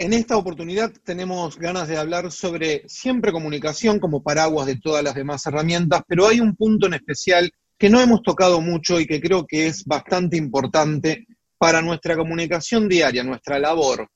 En 0.00 0.14
esta 0.14 0.38
oportunidad 0.38 0.90
tenemos 1.04 1.58
ganas 1.58 1.86
de 1.86 1.98
hablar 1.98 2.32
sobre 2.32 2.88
siempre 2.88 3.32
comunicación 3.32 4.00
como 4.00 4.22
paraguas 4.22 4.66
de 4.66 4.76
todas 4.76 5.04
las 5.04 5.14
demás 5.14 5.44
herramientas, 5.44 6.00
pero 6.08 6.26
hay 6.26 6.40
un 6.40 6.56
punto 6.56 6.86
en 6.86 6.94
especial 6.94 7.52
que 7.76 7.90
no 7.90 8.00
hemos 8.00 8.22
tocado 8.22 8.62
mucho 8.62 8.98
y 8.98 9.06
que 9.06 9.20
creo 9.20 9.46
que 9.46 9.66
es 9.66 9.84
bastante 9.84 10.38
importante 10.38 11.26
para 11.58 11.82
nuestra 11.82 12.16
comunicación 12.16 12.88
diaria, 12.88 13.22
nuestra 13.22 13.58
labor, 13.58 14.08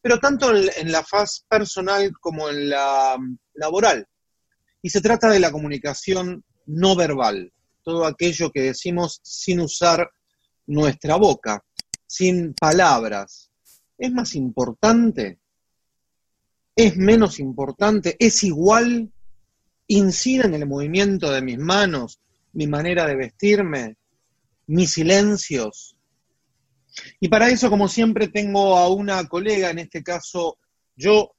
pero 0.00 0.20
tanto 0.20 0.54
en 0.54 0.92
la 0.92 1.02
faz 1.02 1.44
personal 1.48 2.12
como 2.20 2.48
en 2.48 2.68
la 2.68 3.18
laboral. 3.54 4.06
Y 4.82 4.90
se 4.90 5.00
trata 5.00 5.28
de 5.30 5.40
la 5.40 5.50
comunicación 5.50 6.44
no 6.66 6.94
verbal, 6.94 7.52
todo 7.82 8.06
aquello 8.06 8.52
que 8.52 8.60
decimos 8.60 9.18
sin 9.24 9.58
usar 9.58 10.08
nuestra 10.64 11.16
boca, 11.16 11.60
sin 12.06 12.54
palabras, 12.54 13.50
¿Es 13.98 14.12
más 14.12 14.34
importante? 14.34 15.38
¿Es 16.74 16.96
menos 16.96 17.38
importante? 17.38 18.16
¿Es 18.18 18.42
igual? 18.42 19.10
¿Incide 19.86 20.46
en 20.46 20.54
el 20.54 20.66
movimiento 20.66 21.30
de 21.30 21.42
mis 21.42 21.58
manos, 21.58 22.20
mi 22.52 22.66
manera 22.66 23.06
de 23.06 23.16
vestirme, 23.16 23.96
mis 24.66 24.92
silencios? 24.92 25.96
Y 27.20 27.28
para 27.28 27.48
eso, 27.48 27.70
como 27.70 27.88
siempre, 27.88 28.28
tengo 28.28 28.76
a 28.76 28.88
una 28.88 29.26
colega, 29.26 29.70
en 29.70 29.80
este 29.80 30.02
caso 30.02 30.58
yo 30.96 31.32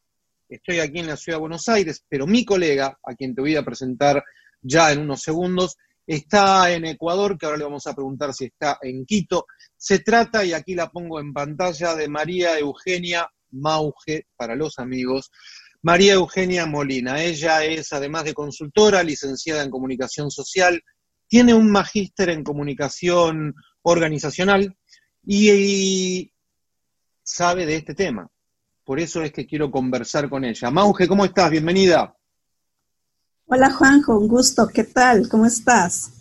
estoy 0.50 0.80
aquí 0.80 1.00
en 1.00 1.08
la 1.08 1.18
ciudad 1.18 1.38
de 1.38 1.42
Buenos 1.42 1.68
Aires, 1.70 2.04
pero 2.08 2.28
mi 2.28 2.46
colega, 2.46 2.98
a 3.04 3.16
quien 3.16 3.34
te 3.34 3.42
voy 3.42 3.56
a 3.56 3.66
presentar 3.66 4.24
ya 4.62 4.92
en 4.92 5.00
unos 5.00 5.22
segundos, 5.22 5.78
está 6.06 6.72
en 6.72 6.86
Ecuador, 6.86 7.38
que 7.38 7.46
ahora 7.46 7.58
le 7.58 7.64
vamos 7.64 7.88
a 7.88 7.94
preguntar 7.94 8.34
si 8.34 8.46
está 8.46 8.78
en 8.82 9.06
Quito. 9.06 9.46
Se 9.76 10.00
trata, 10.00 10.46
y 10.46 10.54
aquí 10.54 10.76
la 10.76 10.90
pongo 10.90 11.20
en 11.20 11.34
pantalla, 11.34 11.96
de 11.96 12.08
María 12.08 12.58
Eugenia 12.60 13.30
Mauge, 13.52 14.28
para 14.36 14.56
los 14.56 14.80
amigos, 14.80 15.32
María 15.82 16.14
Eugenia 16.14 16.66
Molina. 16.66 17.24
Ella 17.24 17.64
es, 17.64 17.94
además 17.94 18.24
de 18.24 18.34
consultora, 18.34 19.04
licenciada 19.04 19.64
en 19.64 19.70
comunicación 19.70 20.32
social, 20.32 20.82
tiene 21.28 21.54
un 21.54 21.72
magíster 21.72 22.30
en 22.30 22.44
comunicación 22.44 23.54
organizacional 23.84 24.76
y, 25.26 26.32
sabe 27.24 27.66
de 27.66 27.76
este 27.76 27.96
tema. 27.96 28.30
Por 28.84 29.00
eso 29.00 29.24
es 29.24 29.32
que 29.32 29.48
quiero 29.48 29.72
conversar 29.72 30.30
con 30.30 30.44
ella. 30.46 30.70
Mauge, 30.70 31.08
¿cómo 31.08 31.26
estás? 31.26 31.50
Bienvenida. 31.50 32.16
Hola 33.48 33.70
Juanjo, 33.70 34.18
un 34.18 34.28
gusto. 34.28 34.68
¿Qué 34.74 34.86
tal? 34.86 35.30
¿Cómo 35.30 35.46
estás? 35.46 36.12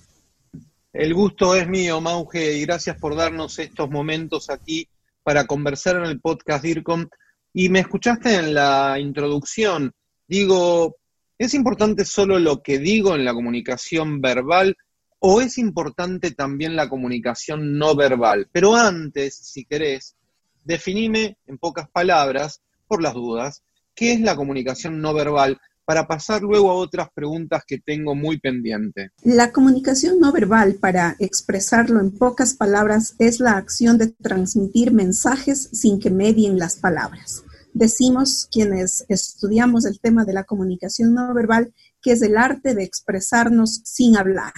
El 0.93 1.15
gusto 1.15 1.55
es 1.55 1.67
mío, 1.67 1.99
Mauge, 1.99 2.59
y 2.59 2.67
gracias 2.67 2.99
por 2.99 3.17
darnos 3.17 3.59
estos 3.59 3.89
momentos 3.89 4.51
aquí 4.51 4.87
para 5.23 5.47
conversar 5.47 5.97
en 5.97 6.05
el 6.05 6.21
podcast 6.21 6.63
DIRCOM. 6.63 7.09
Y 7.55 7.71
me 7.71 7.79
escuchaste 7.79 8.35
en 8.35 8.53
la 8.53 8.99
introducción. 9.01 9.95
Digo, 10.29 10.97
¿es 11.39 11.55
importante 11.55 12.05
solo 12.05 12.39
lo 12.39 12.63
que 12.63 12.79
digo 12.79 13.15
en 13.15 13.25
la 13.25 13.33
comunicación 13.33 14.21
verbal 14.21 14.77
o 15.19 15.41
es 15.41 15.57
importante 15.57 16.33
también 16.33 16.77
la 16.77 16.91
comunicación 16.91 17.79
no 17.79 17.97
verbal? 17.97 18.51
Pero 18.53 18.77
antes, 18.77 19.35
si 19.35 19.65
querés, 19.65 20.15
definime 20.63 21.39
en 21.47 21.57
pocas 21.57 21.89
palabras, 21.89 22.61
por 22.87 23.03
las 23.03 23.15
dudas, 23.15 23.63
qué 23.95 24.13
es 24.13 24.21
la 24.21 24.37
comunicación 24.37 25.01
no 25.01 25.15
verbal 25.15 25.59
para 25.85 26.07
pasar 26.07 26.43
luego 26.43 26.71
a 26.71 26.75
otras 26.75 27.09
preguntas 27.15 27.63
que 27.67 27.79
tengo 27.79 28.15
muy 28.15 28.39
pendiente. 28.39 29.11
La 29.23 29.53
comunicación 29.53 30.19
no 30.19 30.33
verbal, 30.33 30.75
para 30.75 31.17
expresarlo 31.19 32.01
en 32.01 32.11
pocas 32.11 32.55
palabras, 32.55 33.15
es 33.19 33.41
la 33.41 33.57
acción 33.57 33.99
de 33.99 34.09
transmitir 34.09 34.93
mensajes 34.93 35.69
sin 35.73 36.01
que 36.01 36.11
medien 36.11 36.59
las 36.59 36.77
palabras. 36.77 37.43
Decimos 37.73 38.49
quienes 38.51 39.05
estudiamos 39.09 39.85
el 39.85 39.99
tema 39.99 40.25
de 40.25 40.33
la 40.33 40.45
comunicación 40.45 41.13
no 41.13 41.35
verbal 41.35 41.75
que 42.01 42.13
es 42.13 42.23
el 42.23 42.37
arte 42.37 42.75
de 42.75 42.85
expresarnos 42.85 43.81
sin 43.85 44.17
hablar. 44.17 44.53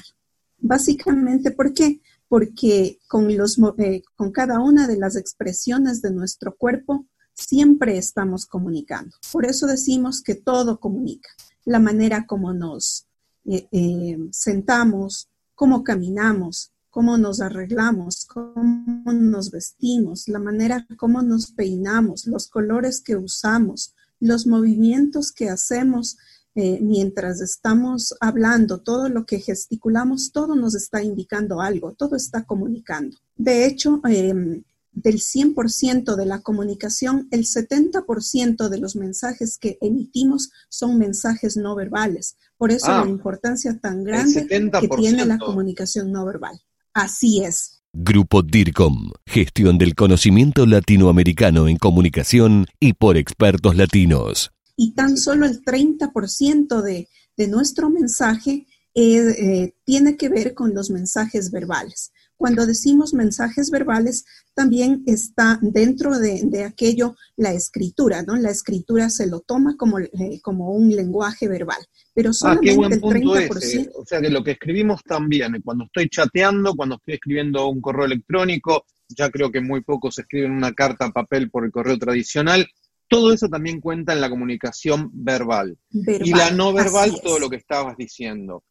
Básicamente, 0.59 1.51
¿por 1.51 1.73
qué? 1.73 2.01
Porque 2.29 2.99
con, 3.09 3.31
eh, 3.31 4.03
con 4.17 4.33
cada 4.33 4.61
una 4.61 4.87
de 4.89 4.99
las 4.99 5.17
expresiones 5.17 6.03
de 6.03 6.13
nuestro 6.13 6.57
cuerpo 6.57 7.07
siempre 7.37 7.99
estamos 7.99 8.47
comunicando. 8.47 9.17
Por 9.31 9.45
eso 9.47 9.67
decimos 9.67 10.23
que 10.23 10.35
todo 10.35 10.81
comunica. 10.81 11.29
La 11.65 11.79
manera 11.79 12.27
como 12.27 12.53
nos 12.53 13.07
eh, 13.45 13.69
eh, 13.71 14.19
sentamos, 14.31 15.29
cómo 15.55 15.85
caminamos, 15.85 16.73
cómo 16.91 17.19
nos 17.19 17.41
arreglamos, 17.41 18.25
cómo 18.25 19.13
nos 19.13 19.51
vestimos, 19.51 20.29
la 20.29 20.39
manera 20.39 20.87
como 20.97 21.21
nos 21.23 21.53
peinamos, 21.53 22.27
los 22.27 22.49
colores 22.49 23.01
que 23.03 23.17
usamos, 23.17 23.95
los 24.19 24.47
movimientos 24.47 25.31
que 25.31 25.51
hacemos 25.51 26.17
eh, 26.55 26.79
mientras 26.81 27.43
estamos 27.43 28.15
hablando, 28.19 28.79
todo 28.79 29.11
lo 29.11 29.27
que 29.27 29.41
gesticulamos, 29.41 30.33
todo 30.33 30.57
nos 30.57 30.75
está 30.75 31.03
indicando 31.03 31.61
algo, 31.61 31.93
todo 31.93 32.17
está 32.17 32.45
comunicando. 32.45 33.19
De 33.37 33.67
hecho, 33.67 34.01
em, 34.09 34.63
del 34.97 35.21
100% 35.21 36.17
de 36.17 36.27
la 36.27 36.41
comunicación, 36.41 37.29
el 37.31 37.45
70% 37.45 38.69
de 38.69 38.79
los 38.79 38.97
mensajes 38.97 39.59
que 39.59 39.79
emitimos 39.83 40.51
son 40.71 40.99
mensajes 40.99 41.57
no 41.57 41.77
verbales. 41.77 42.37
Por 42.57 42.73
eso 42.73 42.89
la 42.89 43.03
ah, 43.03 43.09
importancia 43.09 43.79
tan 43.79 44.03
grande 44.03 44.47
que 44.47 44.89
tiene 44.97 45.27
la 45.27 45.39
comunicación 45.39 46.11
no 46.11 46.25
verbal. 46.25 46.59
Así 46.95 47.45
es. 47.45 47.83
Grupo 47.93 48.43
DIRCOM, 48.43 49.13
gestión 49.27 49.77
del 49.77 49.95
conocimiento 49.95 50.65
latinoamericano 50.65 51.69
en 51.69 51.77
comunicación 51.77 52.67
y 52.81 52.95
por 52.95 53.19
expertos 53.19 53.77
latinos. 53.77 54.51
Y 54.77 54.93
tan 54.93 55.19
solo 55.19 55.45
el 55.45 55.63
30% 55.63 56.81
de, 56.81 57.09
de 57.37 57.49
nuestro 57.49 57.91
mensaje 57.91 58.67
eh, 58.95 59.19
eh, 59.29 59.75
tiene 59.85 60.17
que 60.17 60.31
ver 60.31 60.55
con 60.55 60.73
los 60.73 60.89
mensajes 60.89 61.51
verbales. 61.51 62.13
Cuando 62.37 62.67
decimos 62.67 63.15
mensajes 63.15 63.71
verbales, 63.71 64.25
también 64.55 65.03
está 65.07 65.59
dentro 65.63 66.19
de, 66.19 66.65
aquello 66.65 67.17
la 67.37 67.53
escritura, 67.53 68.23
¿no? 68.23 68.37
La 68.37 68.51
escritura 68.51 69.09
se 69.11 69.27
lo 69.27 69.41
toma 69.41 69.77
como, 69.77 69.99
eh, 69.99 70.41
como 70.43 70.73
un 70.73 70.95
lenguaje 70.95 71.49
verbal, 71.49 71.79
pero 72.15 72.31
ah, 72.31 72.33
solamente 72.33 72.71
el 72.71 73.01
30%. 73.01 73.91
o 73.95 74.05
sea 74.05 74.21
que 74.21 74.31
lo 74.31 74.45
que 74.45 74.53
escribimos 74.53 75.03
también, 75.03 75.61
cuando 75.65 75.85
estoy 75.85 76.09
chateando, 76.09 76.75
cuando 76.75 76.97
estoy 76.97 77.15
escribiendo 77.15 77.69
un 77.69 77.81
correo 77.81 78.05
electrónico, 78.05 78.85
ya 79.09 79.31
creo 79.31 79.51
que 79.51 79.61
muy 79.61 79.83
pocos 79.83 80.19
escriben 80.19 80.53
una 80.53 80.73
carta 80.73 81.07
a 81.07 81.13
papel 81.13 81.51
por 81.51 81.65
el 81.65 81.71
correo 81.71 81.99
tradicional, 81.99 82.67
todo 83.09 83.33
eso 83.33 83.49
también 83.49 83.81
cuenta 83.81 84.13
en 84.13 84.21
la 84.21 84.31
comunicación 84.31 85.11
verbal. 85.13 85.79
y 85.91 86.31
la 86.31 86.51
no 86.51 86.73
verbal, 86.73 87.21
todo 87.23 87.39
lo 87.39 87.49
que 87.49 87.57
estabas 87.57 87.97
diciendo. 87.97 88.65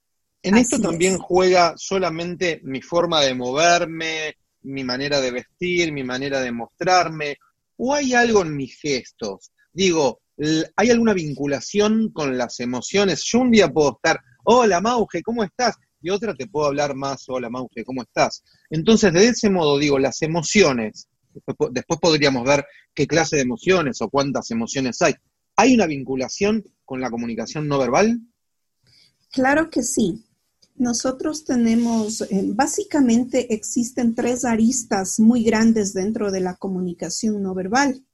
En 0.47 0.57
esto 0.57 0.79
también 0.79 1.17
juega 1.17 1.73
solamente 1.75 2.61
mi 2.63 2.79
forma 2.79 3.21
de 3.21 3.33
moverme, 3.33 4.35
mi 4.61 4.83
manera 4.83 5.19
de 5.19 5.31
vestir, 5.31 5.91
mi 5.91 6.03
manera 6.03 6.39
de 6.39 6.51
mostrarme, 6.51 7.37
o 7.77 7.95
hay 7.95 8.13
algo 8.13 8.43
en 8.43 8.55
mis 8.55 8.79
gestos. 8.79 9.51
Digo, 9.73 10.21
¿hay 10.75 10.91
alguna 10.91 11.13
vinculación 11.13 12.11
con 12.11 12.37
las 12.37 12.59
emociones? 12.59 13.23
Yo 13.23 13.39
un 13.39 13.49
día 13.49 13.69
puedo 13.69 13.93
estar, 13.95 14.19
hola 14.43 14.81
Mauge, 14.81 15.23
¿cómo 15.23 15.43
estás? 15.43 15.77
Y 15.99 16.11
otra 16.11 16.35
te 16.35 16.45
puedo 16.45 16.67
hablar 16.67 16.93
más, 16.93 17.23
hola 17.27 17.49
Mauge, 17.49 17.83
¿cómo 17.83 18.03
estás? 18.03 18.43
Entonces, 18.69 19.11
de 19.13 19.29
ese 19.29 19.49
modo, 19.49 19.79
digo, 19.79 19.97
las 19.97 20.21
emociones, 20.21 21.09
después, 21.33 21.71
después 21.73 21.99
podríamos 21.99 22.43
ver 22.45 22.63
qué 22.93 23.07
clase 23.07 23.37
de 23.37 23.41
emociones 23.41 23.99
o 23.99 24.09
cuántas 24.11 24.51
emociones 24.51 25.01
hay. 25.01 25.15
¿Hay 25.55 25.73
una 25.73 25.87
vinculación 25.87 26.63
con 26.83 27.01
la 27.01 27.09
comunicación 27.09 27.67
no 27.67 27.79
verbal? 27.79 28.19
Claro 29.31 29.71
que 29.71 29.81
sí. 29.81 30.23
Nosotros 30.77 31.45
tenemos, 31.45 32.21
eh, 32.21 32.51
básicamente 32.53 33.53
existen 33.53 34.13
tres 34.13 34.43
aristas 34.43 35.19
muy 35.21 35.43
grandes 35.43 35.93
dentro 35.93 36.31
de 36.31 36.41
la 36.41 36.55
comunicación 36.55 37.41
no 37.41 37.53
verbal. 37.53 38.05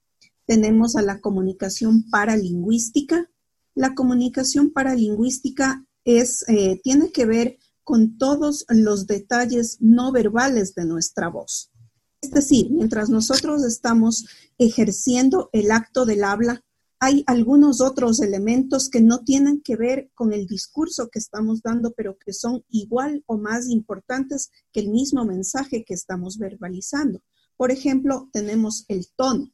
Tenemos 0.45 0.95
a 0.95 1.01
la 1.01 1.19
comunicación 1.21 2.09
paralingüística. 2.11 3.29
La 3.73 3.95
comunicación 3.95 4.71
paralingüística 4.71 5.83
es, 6.05 6.45
eh, 6.47 6.79
tiene 6.83 7.11
que 7.11 7.25
ver 7.25 7.57
con 7.83 8.19
todos 8.19 8.65
los 8.69 9.07
detalles 9.07 9.77
no 9.79 10.11
verbales 10.11 10.75
de 10.75 10.85
nuestra 10.85 11.29
voz. 11.29 11.71
Es 12.21 12.29
decir, 12.29 12.69
mientras 12.69 13.09
nosotros 13.09 13.63
estamos 13.63 14.27
ejerciendo 14.59 15.49
el 15.51 15.71
acto 15.71 16.05
del 16.05 16.23
habla, 16.23 16.63
hay 17.03 17.23
algunos 17.25 17.81
otros 17.81 18.21
elementos 18.21 18.87
que 18.87 19.01
no 19.01 19.23
tienen 19.23 19.59
que 19.61 19.75
ver 19.75 20.11
con 20.13 20.33
el 20.33 20.45
discurso 20.45 21.09
que 21.11 21.17
estamos 21.17 21.63
dando, 21.63 21.93
pero 21.93 22.15
que 22.23 22.31
son 22.31 22.63
igual 22.69 23.23
o 23.25 23.39
más 23.39 23.67
importantes 23.69 24.51
que 24.71 24.81
el 24.81 24.89
mismo 24.89 25.25
mensaje 25.25 25.83
que 25.83 25.95
estamos 25.95 26.37
verbalizando. 26.37 27.23
Por 27.57 27.71
ejemplo, 27.71 28.29
tenemos 28.31 28.85
el 28.87 29.07
tono. 29.15 29.51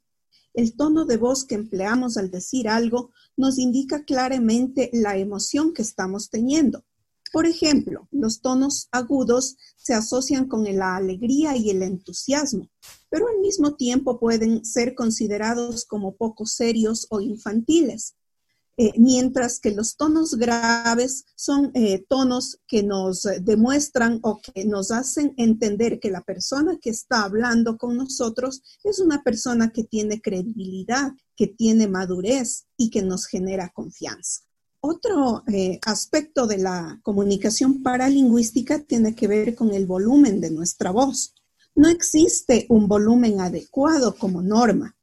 El 0.53 0.75
tono 0.75 1.05
de 1.05 1.15
voz 1.15 1.45
que 1.45 1.55
empleamos 1.55 2.17
al 2.17 2.31
decir 2.31 2.67
algo 2.67 3.11
nos 3.37 3.57
indica 3.57 4.03
claramente 4.03 4.89
la 4.91 5.15
emoción 5.15 5.73
que 5.73 5.83
estamos 5.83 6.29
teniendo. 6.29 6.83
Por 7.31 7.45
ejemplo, 7.45 8.07
los 8.11 8.41
tonos 8.41 8.87
agudos 8.91 9.57
se 9.75 9.93
asocian 9.93 10.47
con 10.47 10.63
la 10.63 10.95
alegría 10.95 11.55
y 11.55 11.69
el 11.69 11.83
entusiasmo, 11.83 12.69
pero 13.09 13.27
al 13.27 13.39
mismo 13.39 13.75
tiempo 13.75 14.19
pueden 14.19 14.65
ser 14.65 14.95
considerados 14.95 15.85
como 15.85 16.15
poco 16.15 16.45
serios 16.45 17.07
o 17.09 17.19
infantiles. 17.21 18.15
Eh, 18.79 18.93
mientras 18.95 19.59
que 19.59 19.71
los 19.71 19.97
tonos 19.97 20.35
graves 20.35 21.25
son 21.35 21.71
eh, 21.73 22.05
tonos 22.07 22.59
que 22.67 22.83
nos 22.83 23.23
demuestran 23.41 24.19
o 24.21 24.39
que 24.39 24.65
nos 24.65 24.91
hacen 24.91 25.33
entender 25.37 25.99
que 25.99 26.11
la 26.11 26.21
persona 26.21 26.77
que 26.79 26.91
está 26.91 27.23
hablando 27.23 27.79
con 27.79 27.97
nosotros 27.97 28.61
es 28.83 28.99
una 28.99 29.23
persona 29.23 29.71
que 29.71 29.83
tiene 29.83 30.21
credibilidad, 30.21 31.11
que 31.35 31.47
tiene 31.47 31.87
madurez 31.87 32.67
y 32.77 32.91
que 32.91 33.01
nos 33.01 33.25
genera 33.25 33.69
confianza. 33.73 34.46
Otro 34.89 35.43
eh, 35.51 35.79
aspecto 35.85 36.47
de 36.47 36.59
la 36.59 37.01
comunicación 37.03 37.83
paralingüística 37.83 38.79
tiene 38.79 39.15
que 39.15 39.27
ver 39.27 39.53
con 39.53 39.73
el 39.73 39.85
volumen 39.85 40.39
de 40.39 40.49
nuestra 40.49 40.91
voz. 40.91 41.33
No 41.75 41.89
existe 41.89 42.65
un 42.69 42.87
volumen 42.87 43.41
adecuado 43.41 44.15
como 44.15 44.41
norma. 44.41 44.95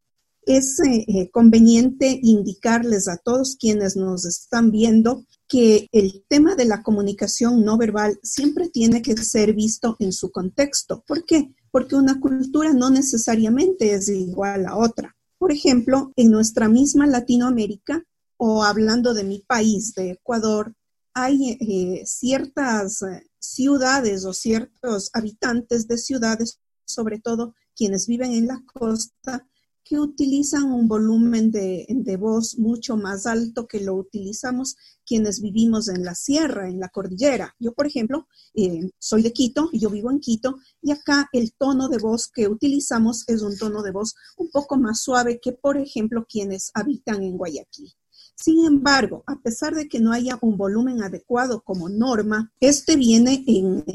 Es 0.47 0.81
eh, 0.81 1.05
eh, 1.07 1.31
conveniente 1.31 2.19
indicarles 2.23 3.09
a 3.09 3.19
todos 3.19 3.57
quienes 3.61 3.95
nos 3.95 4.25
están 4.25 4.71
viendo 4.71 5.27
que 5.47 5.87
el 5.93 6.25
tema 6.29 6.55
de 6.55 6.65
la 6.65 6.83
comunicación 6.83 7.63
no 7.63 7.77
verbal 7.77 8.19
siempre 8.23 8.71
tiene 8.71 9.03
que 9.03 9.15
ser 9.19 9.53
visto 9.53 9.97
en 9.99 10.15
su 10.15 10.31
contexto. 10.31 11.05
¿Por 11.07 11.27
qué? 11.27 11.55
Porque 11.71 11.95
una 11.95 12.21
cultura 12.21 12.73
no 12.73 12.89
necesariamente 12.89 13.93
es 13.93 14.09
igual 14.09 14.65
a 14.65 14.79
otra. 14.79 15.15
Por 15.37 15.53
ejemplo, 15.53 16.11
en 16.17 16.31
nuestra 16.31 16.71
misma 16.71 17.07
Latinoamérica 17.07 18.03
o 18.47 18.63
hablando 18.63 19.15
de 19.15 19.25
mi 19.25 19.39
país, 19.39 19.95
de 19.95 20.11
Ecuador, 20.11 20.77
hay 21.15 21.57
eh, 21.61 22.03
ciertas 22.05 23.01
eh, 23.01 23.27
ciudades 23.39 24.27
o 24.27 24.35
ciertos 24.35 25.09
habitantes 25.15 25.89
de 25.89 25.97
ciudades, 25.97 26.61
sobre 26.85 27.21
todo 27.21 27.55
quienes 27.75 28.07
viven 28.07 28.33
en 28.33 28.47
la 28.47 28.63
costa, 28.67 29.49
que 29.83 29.99
utilizan 29.99 30.65
un 30.65 30.89
volumen 30.89 31.51
de, 31.51 32.19
voz 32.21 32.59
mucho 32.59 32.99
más 32.99 33.25
alto 33.25 33.67
que 33.67 33.81
lo 33.81 33.95
utilizamos 33.95 34.77
quienes 35.07 35.41
vivimos 35.41 35.89
en 35.89 36.05
la 36.05 36.15
sierra, 36.15 36.69
en 36.69 36.81
la 36.81 36.91
cordillera. 36.91 37.55
Yo, 37.59 37.73
por 37.73 37.87
ejemplo, 37.87 38.29
eh, 38.53 38.91
soy 38.99 39.23
de 39.23 39.33
Quito, 39.33 39.71
yo 39.73 39.89
vivo 39.89 40.11
en 40.11 40.21
Quito, 40.21 40.59
y 40.83 40.91
acá 40.91 41.31
el 41.33 41.55
tono 41.55 41.89
de 41.89 41.97
voz 41.97 42.29
que 42.29 42.47
utilizamos 42.47 43.25
es 43.27 43.41
un 43.41 43.57
tono 43.57 43.83
de 43.83 43.93
voz 43.93 44.15
un 44.37 44.51
poco 44.51 44.77
más 44.77 45.01
suave 45.01 45.41
que, 45.41 45.53
por 45.53 45.79
ejemplo, 45.79 46.27
quienes 46.29 46.71
habitan 46.75 47.23
en 47.23 47.39
Guayaquil. 47.39 47.95
Sin 48.37 48.67
embargo, 48.67 49.23
a 49.27 49.37
pesar 49.41 49.75
de 49.75 49.89
que 49.89 50.01
no 50.01 50.13
haya 50.13 50.39
un 50.43 50.57
volumen 50.57 51.03
adecuado 51.03 51.63
como 51.63 51.89
norma, 51.89 52.53
este 52.61 52.97
viene 52.97 53.45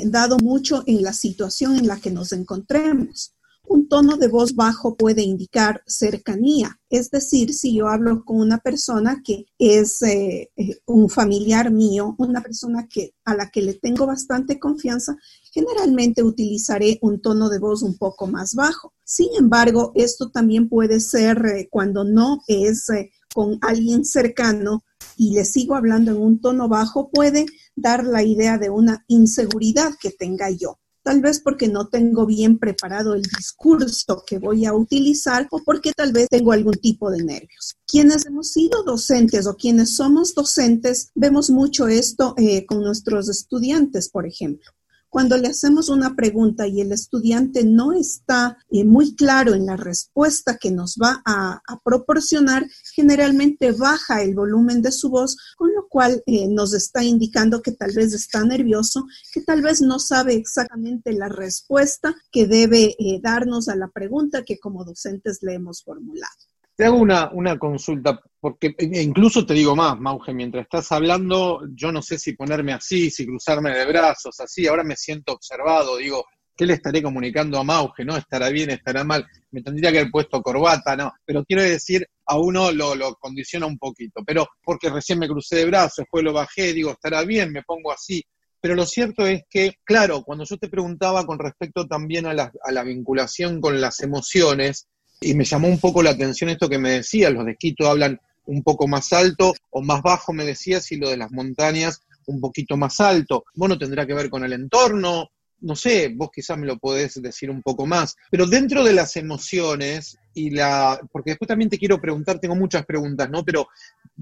dado 0.06 0.38
mucho 0.38 0.84
en 0.88 1.04
la 1.04 1.14
situación 1.14 1.78
en 1.78 1.88
la 1.88 2.00
que 2.00 2.10
nos 2.10 2.32
encontremos. 2.32 3.36
Un 3.68 3.88
tono 3.88 4.18
de 4.18 4.28
voz 4.28 4.56
bajo 4.56 4.96
puede 4.96 5.22
indicar 5.22 5.84
cercanía, 5.86 6.80
es 6.90 7.12
decir, 7.12 7.54
si 7.54 7.76
yo 7.76 7.88
hablo 7.88 8.26
con 8.26 8.38
una 8.38 8.58
persona 8.58 9.22
que 9.24 9.46
es 9.60 10.02
eh, 10.02 10.50
eh, 10.56 10.80
un 10.88 11.08
familiar 11.08 11.70
mío, 11.70 12.16
una 12.18 12.42
persona 12.42 12.88
que, 12.90 13.14
a 13.26 13.36
la 13.36 13.52
que 13.52 13.62
le 13.62 13.76
tengo 13.76 14.08
bastante 14.08 14.58
confianza, 14.58 15.16
generalmente 15.52 16.24
utilizaré 16.24 16.98
un 17.04 17.22
tono 17.22 17.50
de 17.50 17.60
voz 17.60 17.84
un 17.84 17.96
poco 17.96 18.26
más 18.26 18.56
bajo. 18.56 18.94
Sin 19.04 19.28
embargo, 19.38 19.92
esto 19.94 20.32
también 20.32 20.68
puede 20.68 21.00
ser 21.00 21.46
eh, 21.46 21.68
cuando 21.70 22.04
no 22.04 22.42
es 22.48 22.88
con 23.34 23.60
alguien 23.62 24.06
cercano 24.06 24.84
y 25.16 25.34
le 25.34 25.46
sigo 25.46 25.76
hablando 25.76 26.12
en 26.12 26.18
un 26.18 26.42
tono 26.42 26.68
bajo, 26.68 27.10
puede 27.10 27.46
dar 27.76 28.04
la 28.06 28.24
idea 28.24 28.58
de 28.58 28.70
una 28.70 29.04
inseguridad 29.08 29.92
que 30.00 30.12
tenga 30.12 30.50
yo. 30.50 30.80
Tal 31.02 31.22
vez 31.22 31.40
porque 31.40 31.68
no 31.68 31.88
tengo 31.88 32.26
bien 32.26 32.60
preparado 32.60 33.16
el 33.16 33.24
discurso 33.24 34.24
que 34.28 34.38
voy 34.38 34.66
a 34.66 34.74
utilizar 34.74 35.48
o 35.50 35.64
porque 35.64 35.92
tal 35.94 36.12
vez 36.12 36.28
tengo 36.30 36.52
algún 36.52 36.74
tipo 36.74 37.10
de 37.10 37.24
nervios. 37.24 37.78
Quienes 37.88 38.26
hemos 38.26 38.52
sido 38.52 38.84
docentes 38.84 39.48
o 39.48 39.56
quienes 39.56 39.96
somos 39.96 40.36
docentes, 40.36 41.12
vemos 41.16 41.50
mucho 41.50 41.88
esto 41.88 42.34
eh, 42.38 42.66
con 42.66 42.81
nuestros 42.81 43.30
estudiantes, 43.30 44.10
por 44.10 44.28
ejemplo. 44.28 44.70
Cuando 45.10 45.38
le 45.38 45.48
hacemos 45.48 45.90
una 45.90 46.16
pregunta 46.16 46.68
y 46.68 46.82
el 46.82 46.92
estudiante 46.92 47.64
no 47.64 47.94
está 47.94 48.58
eh, 48.70 48.84
muy 48.84 49.16
claro 49.16 49.56
en 49.56 49.66
la 49.66 49.76
respuesta 49.76 50.58
que 50.58 50.70
nos 50.70 50.98
va 51.02 51.22
a, 51.26 51.62
proporcionar, 51.84 52.68
generalmente 52.94 53.72
baja 53.72 54.22
el 54.22 54.36
volumen 54.36 54.82
de 54.82 54.92
su 54.92 55.10
voz, 55.10 55.38
con 55.58 55.74
lo 55.74 55.88
cual 55.88 56.22
eh, 56.28 56.48
nos 56.48 56.74
está 56.74 57.04
indicando 57.04 57.62
que 57.62 57.72
tal 57.72 57.92
vez 57.94 58.14
está 58.14 58.44
nervioso, 58.44 59.08
que 59.34 59.42
tal 59.42 59.62
vez 59.62 59.82
no 59.82 59.98
sabe 59.98 60.36
exactamente 60.36 61.14
la 61.14 61.30
respuesta 61.30 62.16
que 62.32 62.46
debe 62.46 62.96
eh, 63.00 63.20
darnos 63.22 63.68
a 63.68 63.76
la 63.76 63.88
pregunta 63.88 64.44
que 64.44 64.60
como 64.60 64.86
docentes 64.86 65.40
le 65.42 65.56
hemos 65.56 65.84
formulado. 65.84 66.36
Te 66.80 66.86
hago 66.86 66.96
una, 66.96 67.30
una 67.34 67.60
consulta, 67.60 68.22
porque 68.40 68.74
e 68.78 69.02
incluso 69.02 69.46
te 69.46 69.54
digo 69.54 69.76
más, 69.76 70.00
Mauge, 70.00 70.34
mientras 70.34 70.64
estás 70.64 70.90
hablando, 70.94 71.60
yo 71.76 71.92
no 71.92 72.02
sé 72.02 72.18
si 72.18 72.38
ponerme 72.38 72.72
así, 72.72 73.12
si 73.12 73.26
cruzarme 73.26 73.78
de 73.78 73.86
brazos, 73.86 74.40
así, 74.40 74.66
ahora 74.66 74.86
me 74.86 74.96
siento 74.96 75.34
observado, 75.34 75.98
digo, 75.98 76.24
¿qué 76.56 76.66
le 76.66 76.76
estaré 76.76 77.04
comunicando 77.04 77.60
a 77.60 77.66
Mauge? 77.66 78.06
¿No? 78.06 78.16
¿Estará 78.16 78.48
bien, 78.48 78.70
estará 78.70 79.04
mal? 79.04 79.28
Me 79.52 79.62
tendría 79.62 79.92
que 79.92 80.00
haber 80.00 80.10
puesto 80.10 80.42
corbata, 80.42 80.96
¿no? 80.96 81.12
Pero 81.26 81.44
quiero 81.44 81.64
decir, 81.64 82.08
a 82.28 82.38
uno 82.38 82.72
lo, 82.72 82.96
lo 82.96 83.14
condiciona 83.16 83.66
un 83.66 83.78
poquito, 83.78 84.24
pero 84.26 84.48
porque 84.64 84.90
recién 84.90 85.20
me 85.20 85.28
crucé 85.28 85.58
de 85.58 85.66
brazos, 85.66 85.98
después 85.98 86.24
lo 86.24 86.31
bajé, 86.31 86.72
digo, 86.72 86.92
estará 86.92 87.26
bien, 87.26 87.52
me 87.52 87.64
pongo 87.64 87.92
así. 87.92 88.24
Pero 88.62 88.76
lo 88.76 88.86
cierto 88.86 89.28
es 89.28 89.42
que, 89.50 89.74
claro, 89.84 90.24
cuando 90.24 90.46
yo 90.46 90.56
te 90.56 90.70
preguntaba 90.70 91.26
con 91.26 91.40
respecto 91.40 91.86
también 91.86 92.26
a 92.26 92.34
la, 92.34 92.54
a 92.64 92.72
la 92.72 92.84
vinculación 92.84 93.60
con 93.60 93.81
las 93.81 94.00
emociones, 94.00 94.88
y 95.21 95.33
me 95.33 95.45
llamó 95.45 95.68
un 95.68 95.80
poco 95.80 96.01
la 96.01 96.12
atención 96.12 96.50
esto 96.50 96.69
que 96.69 96.80
me 96.80 96.92
decías, 96.92 97.31
los 97.31 97.45
de 97.45 97.56
Quito 97.56 97.89
hablan 97.89 98.19
un 98.45 98.63
poco 98.63 98.88
más 98.88 99.13
alto 99.13 99.54
o 99.69 99.81
más 99.81 100.01
bajo, 100.01 100.33
me 100.33 100.45
decías, 100.45 100.92
y 100.92 100.98
lo 100.98 101.10
de 101.10 101.18
las 101.18 101.31
montañas 101.31 102.02
un 102.26 102.40
poquito 102.40 102.78
más 102.78 102.99
alto. 102.99 103.45
Bueno, 103.56 103.78
tendrá 103.78 104.06
que 104.06 104.14
ver 104.14 104.30
con 104.30 104.44
el 104.44 104.54
entorno, 104.54 105.30
no 105.61 105.76
sé, 105.76 106.14
vos 106.16 106.30
quizás 106.33 106.57
me 106.57 106.66
lo 106.66 106.78
podés 106.78 107.21
decir 107.21 107.49
un 107.49 107.61
poco 107.61 107.85
más, 107.85 108.16
pero 108.31 108.45
dentro 108.45 108.83
de 108.83 108.94
las 108.94 109.16
emociones 109.18 110.18
y 110.33 110.52
la, 110.52 110.99
porque 111.11 111.31
después 111.31 111.47
también 111.47 111.69
te 111.69 111.78
quiero 111.78 111.99
preguntar, 111.99 112.40
tengo 112.40 112.56
muchas 112.56 112.85
preguntas, 112.85 113.30
¿no? 113.30 113.44
Pero 113.44 113.68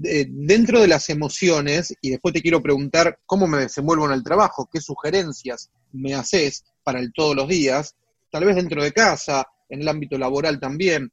eh, 0.02 0.26
dentro 0.28 0.80
de 0.80 0.88
las 0.88 1.08
emociones, 1.10 1.94
y 2.00 2.10
después 2.10 2.34
te 2.34 2.42
quiero 2.42 2.62
preguntar 2.62 3.20
cómo 3.24 3.46
me 3.46 3.58
desenvuelvo 3.58 4.06
en 4.06 4.12
el 4.12 4.24
trabajo, 4.24 4.68
qué 4.72 4.80
sugerencias 4.80 5.70
me 5.92 6.14
haces 6.14 6.64
para 6.82 6.98
el 6.98 7.12
todos 7.12 7.36
los 7.36 7.48
días, 7.48 7.94
tal 8.30 8.44
vez 8.44 8.56
dentro 8.56 8.82
de 8.82 8.92
casa, 8.92 9.46
en 9.68 9.82
el 9.82 9.88
ámbito 9.88 10.18
laboral 10.18 10.60
también. 10.60 11.12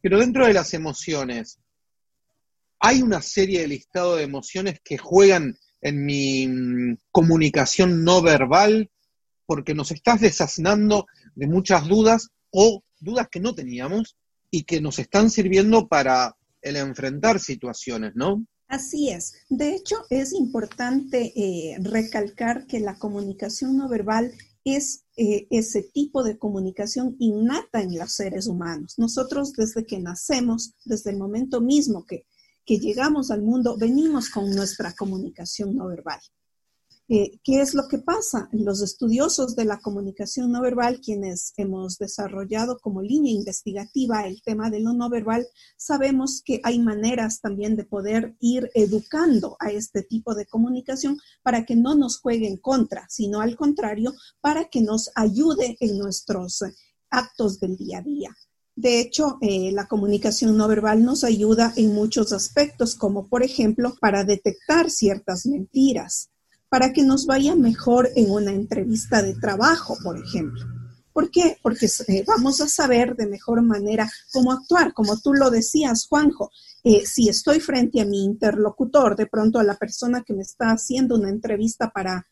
Pero 0.00 0.18
dentro 0.18 0.46
de 0.46 0.52
las 0.52 0.74
emociones, 0.74 1.58
hay 2.80 3.02
una 3.02 3.22
serie 3.22 3.60
de 3.60 3.68
listado 3.68 4.16
de 4.16 4.24
emociones 4.24 4.80
que 4.82 4.98
juegan 4.98 5.56
en 5.80 6.04
mi 6.04 6.48
mm, 6.48 6.98
comunicación 7.10 8.04
no 8.04 8.22
verbal 8.22 8.90
porque 9.46 9.74
nos 9.74 9.90
estás 9.92 10.20
desasnando 10.20 11.06
de 11.34 11.46
muchas 11.46 11.86
dudas 11.86 12.28
o 12.50 12.82
dudas 13.00 13.28
que 13.30 13.40
no 13.40 13.54
teníamos 13.54 14.16
y 14.50 14.64
que 14.64 14.80
nos 14.80 14.98
están 14.98 15.30
sirviendo 15.30 15.88
para 15.88 16.36
el 16.60 16.76
enfrentar 16.76 17.40
situaciones, 17.40 18.12
¿no? 18.14 18.44
Así 18.68 19.10
es. 19.10 19.34
De 19.48 19.74
hecho, 19.74 19.96
es 20.08 20.32
importante 20.32 21.32
eh, 21.36 21.76
recalcar 21.80 22.66
que 22.66 22.80
la 22.80 22.98
comunicación 22.98 23.76
no 23.76 23.88
verbal 23.88 24.32
es 24.64 25.01
eh, 25.16 25.46
ese 25.50 25.82
tipo 25.82 26.22
de 26.22 26.38
comunicación 26.38 27.16
innata 27.18 27.82
en 27.82 27.98
los 27.98 28.12
seres 28.12 28.46
humanos. 28.46 28.94
Nosotros 28.98 29.52
desde 29.52 29.84
que 29.84 29.98
nacemos, 29.98 30.74
desde 30.84 31.10
el 31.10 31.18
momento 31.18 31.60
mismo 31.60 32.06
que, 32.06 32.26
que 32.64 32.78
llegamos 32.78 33.30
al 33.30 33.42
mundo, 33.42 33.76
venimos 33.76 34.30
con 34.30 34.50
nuestra 34.50 34.94
comunicación 34.94 35.76
no 35.76 35.86
verbal. 35.86 36.20
Eh, 37.08 37.40
¿Qué 37.42 37.60
es 37.60 37.74
lo 37.74 37.88
que 37.88 37.98
pasa? 37.98 38.48
Los 38.52 38.80
estudiosos 38.80 39.56
de 39.56 39.64
la 39.64 39.80
comunicación 39.80 40.52
no 40.52 40.62
verbal, 40.62 41.00
quienes 41.00 41.52
hemos 41.56 41.98
desarrollado 41.98 42.78
como 42.78 43.02
línea 43.02 43.32
investigativa 43.32 44.26
el 44.26 44.40
tema 44.42 44.70
de 44.70 44.80
lo 44.80 44.92
no 44.92 45.10
verbal, 45.10 45.46
sabemos 45.76 46.42
que 46.44 46.60
hay 46.62 46.78
maneras 46.78 47.40
también 47.40 47.76
de 47.76 47.84
poder 47.84 48.36
ir 48.40 48.70
educando 48.74 49.56
a 49.58 49.70
este 49.70 50.02
tipo 50.02 50.34
de 50.34 50.46
comunicación 50.46 51.18
para 51.42 51.66
que 51.66 51.76
no 51.76 51.94
nos 51.94 52.20
juegue 52.20 52.46
en 52.46 52.56
contra, 52.56 53.06
sino 53.08 53.40
al 53.40 53.56
contrario, 53.56 54.14
para 54.40 54.66
que 54.66 54.80
nos 54.80 55.10
ayude 55.14 55.76
en 55.80 55.98
nuestros 55.98 56.62
actos 57.10 57.60
del 57.60 57.76
día 57.76 57.98
a 57.98 58.02
día. 58.02 58.36
De 58.74 59.00
hecho, 59.00 59.36
eh, 59.42 59.70
la 59.72 59.86
comunicación 59.86 60.56
no 60.56 60.66
verbal 60.66 61.04
nos 61.04 61.24
ayuda 61.24 61.74
en 61.76 61.92
muchos 61.92 62.32
aspectos, 62.32 62.94
como 62.94 63.28
por 63.28 63.42
ejemplo 63.42 63.94
para 64.00 64.24
detectar 64.24 64.88
ciertas 64.88 65.44
mentiras, 65.44 66.30
para 66.72 66.94
que 66.94 67.02
nos 67.02 67.26
vaya 67.26 67.54
mejor 67.54 68.08
en 68.16 68.30
una 68.30 68.50
entrevista 68.50 69.20
de 69.20 69.34
trabajo, 69.34 69.98
por 70.02 70.16
ejemplo. 70.18 70.64
¿Por 71.12 71.30
qué? 71.30 71.58
Porque 71.62 71.84
eh, 72.08 72.24
vamos 72.26 72.62
a 72.62 72.66
saber 72.66 73.14
de 73.14 73.26
mejor 73.26 73.60
manera 73.60 74.10
cómo 74.32 74.52
actuar, 74.52 74.94
como 74.94 75.20
tú 75.20 75.34
lo 75.34 75.50
decías, 75.50 76.06
Juanjo. 76.08 76.50
Eh, 76.82 77.04
si 77.04 77.28
estoy 77.28 77.60
frente 77.60 78.00
a 78.00 78.06
mi 78.06 78.24
interlocutor, 78.24 79.16
de 79.16 79.26
pronto 79.26 79.58
a 79.58 79.64
la 79.64 79.76
persona 79.76 80.22
que 80.22 80.32
me 80.32 80.40
está 80.40 80.70
haciendo 80.70 81.16
una 81.16 81.28
entrevista 81.28 81.90
para 81.90 82.26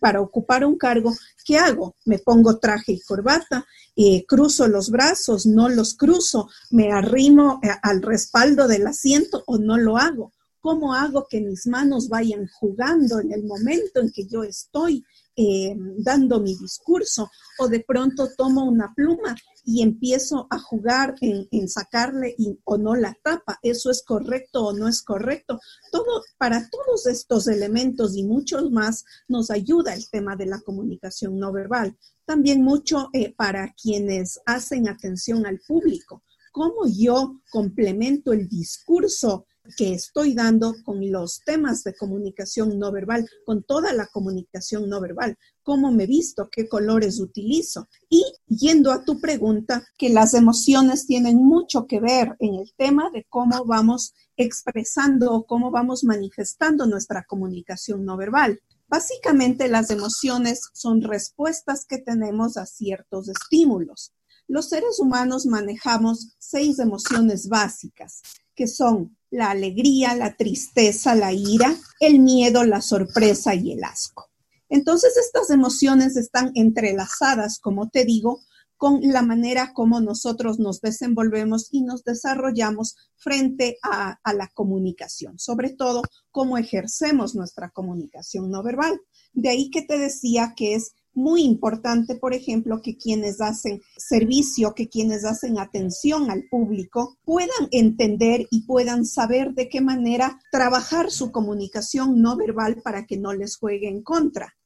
para 0.00 0.20
ocupar 0.20 0.64
un 0.64 0.78
cargo, 0.78 1.12
¿qué 1.44 1.58
hago? 1.58 1.96
Me 2.06 2.20
pongo 2.20 2.58
traje 2.58 2.92
y 2.92 3.00
corbata, 3.00 3.66
eh, 3.96 4.24
cruzo 4.24 4.68
los 4.68 4.88
brazos, 4.88 5.46
no 5.46 5.68
los 5.68 5.94
cruzo, 5.94 6.48
me 6.70 6.92
arrimo 6.92 7.60
al 7.82 8.00
respaldo 8.00 8.68
del 8.68 8.86
asiento 8.86 9.42
o 9.46 9.58
no 9.58 9.76
lo 9.76 9.98
hago. 9.98 10.32
¿Cómo 10.68 10.92
hago 10.92 11.26
que 11.26 11.40
mis 11.40 11.66
manos 11.66 12.10
vayan 12.10 12.46
jugando 12.60 13.20
en 13.20 13.32
el 13.32 13.42
momento 13.44 14.00
en 14.00 14.12
que 14.12 14.26
yo 14.26 14.42
estoy 14.42 15.02
eh, 15.34 15.74
dando 15.96 16.40
mi 16.40 16.54
discurso? 16.56 17.30
O 17.58 17.68
de 17.68 17.80
pronto 17.80 18.28
tomo 18.36 18.66
una 18.66 18.92
pluma 18.94 19.34
y 19.64 19.80
empiezo 19.80 20.46
a 20.50 20.58
jugar 20.58 21.14
en, 21.22 21.68
sacarle 21.70 22.36
o 22.64 22.76
no 22.76 22.94
la 22.96 23.16
tapa. 23.24 23.58
¿Eso 23.62 23.90
es 23.90 24.02
correcto 24.04 24.66
o 24.66 24.74
no 24.74 24.88
es 24.88 25.00
correcto? 25.00 25.58
Todo, 25.90 26.22
para 26.36 26.68
todos 26.68 27.06
estos 27.06 27.48
elementos 27.48 28.14
y 28.14 28.24
muchos 28.24 28.70
más 28.70 29.06
nos 29.26 29.50
ayuda 29.50 29.94
el 29.94 30.06
tema 30.10 30.36
de 30.36 30.44
la 30.44 30.60
comunicación 30.60 31.38
no 31.38 31.50
verbal. 31.50 31.96
También 32.26 32.62
mucho 32.62 33.08
eh, 33.14 33.32
para 33.34 33.72
quienes 33.72 34.38
hacen 34.44 34.86
atención 34.86 35.46
al 35.46 35.60
público. 35.66 36.24
¿Cómo 36.52 36.86
yo 36.86 37.40
complemento 37.50 38.34
el 38.34 38.48
discurso 38.50 39.46
que 39.76 39.92
estoy 39.92 40.34
dando 40.34 40.74
con 40.84 41.10
los 41.10 41.40
temas 41.44 41.84
de 41.84 41.94
comunicación 41.94 42.78
no 42.78 42.90
verbal, 42.92 43.28
con 43.44 43.62
toda 43.62 43.92
la 43.92 44.06
comunicación 44.06 44.88
no 44.88 45.00
verbal, 45.00 45.36
cómo 45.62 45.92
me 45.92 46.06
visto, 46.06 46.48
qué 46.50 46.68
colores 46.68 47.20
utilizo. 47.20 47.88
Y 48.08 48.24
yendo 48.46 48.92
a 48.92 49.04
tu 49.04 49.20
pregunta, 49.20 49.84
que 49.96 50.08
las 50.08 50.34
emociones 50.34 51.06
tienen 51.06 51.36
mucho 51.36 51.86
que 51.86 52.00
ver 52.00 52.36
en 52.38 52.54
el 52.54 52.72
tema 52.76 53.10
de 53.10 53.26
cómo 53.28 53.64
vamos 53.64 54.14
expresando 54.36 55.32
o 55.32 55.44
cómo 55.44 55.70
vamos 55.70 56.04
manifestando 56.04 56.86
nuestra 56.86 57.24
comunicación 57.24 58.04
no 58.04 58.16
verbal. 58.16 58.60
Básicamente 58.88 59.68
las 59.68 59.90
emociones 59.90 60.70
son 60.72 61.02
respuestas 61.02 61.84
que 61.84 61.98
tenemos 61.98 62.56
a 62.56 62.64
ciertos 62.64 63.28
estímulos. 63.28 64.14
Los 64.46 64.70
seres 64.70 64.98
humanos 64.98 65.44
manejamos 65.44 66.34
seis 66.38 66.78
emociones 66.78 67.48
básicas, 67.48 68.22
que 68.58 68.66
son 68.66 69.16
la 69.30 69.50
alegría, 69.52 70.16
la 70.16 70.36
tristeza, 70.36 71.14
la 71.14 71.32
ira, 71.32 71.76
el 72.00 72.18
miedo, 72.18 72.64
la 72.64 72.82
sorpresa 72.82 73.54
y 73.54 73.70
el 73.70 73.84
asco. 73.84 74.26
Entonces 74.68 75.16
estas 75.16 75.50
emociones 75.50 76.16
están 76.16 76.50
entrelazadas, 76.56 77.60
como 77.60 77.88
te 77.88 78.04
digo, 78.04 78.40
con 78.76 79.00
la 79.02 79.22
manera 79.22 79.72
como 79.74 80.00
nosotros 80.00 80.58
nos 80.58 80.80
desenvolvemos 80.80 81.68
y 81.70 81.82
nos 81.82 82.02
desarrollamos 82.02 82.96
frente 83.14 83.78
a, 83.80 84.18
a, 84.24 84.34
la 84.34 84.48
comunicación, 84.48 85.38
sobre 85.38 85.70
todo 85.70 86.02
cómo 86.32 86.58
ejercemos 86.58 87.36
nuestra 87.36 87.70
comunicación 87.70 88.50
no 88.50 88.64
verbal. 88.64 89.00
De 89.32 89.50
ahí 89.50 89.70
que 89.70 89.82
te 89.82 89.98
decía 89.98 90.54
que 90.56 90.74
es 90.74 90.94
muy 91.18 91.42
importante, 91.42 92.14
por 92.14 92.32
ejemplo, 92.32 92.80
que 92.80 92.96
quienes 92.96 93.40
hacen 93.40 93.82
servicio, 93.96 94.72
que 94.74 94.88
quienes 94.88 95.24
hacen 95.24 95.58
atención 95.58 96.30
al 96.30 96.44
público 96.48 97.18
puedan 97.24 97.68
entender 97.72 98.46
y 98.50 98.62
puedan 98.62 99.04
saber 99.04 99.52
de 99.52 99.68
qué 99.68 99.80
manera 99.80 100.40
trabajar 100.52 101.10
su 101.10 101.32
comunicación 101.32 102.22
no 102.22 102.36
verbal 102.36 102.80
para 102.82 103.04
que 103.04 103.16
no 103.16 103.32
les 103.32 103.56
juegue 103.56 103.88
en 103.88 104.02
contra. 104.02 104.56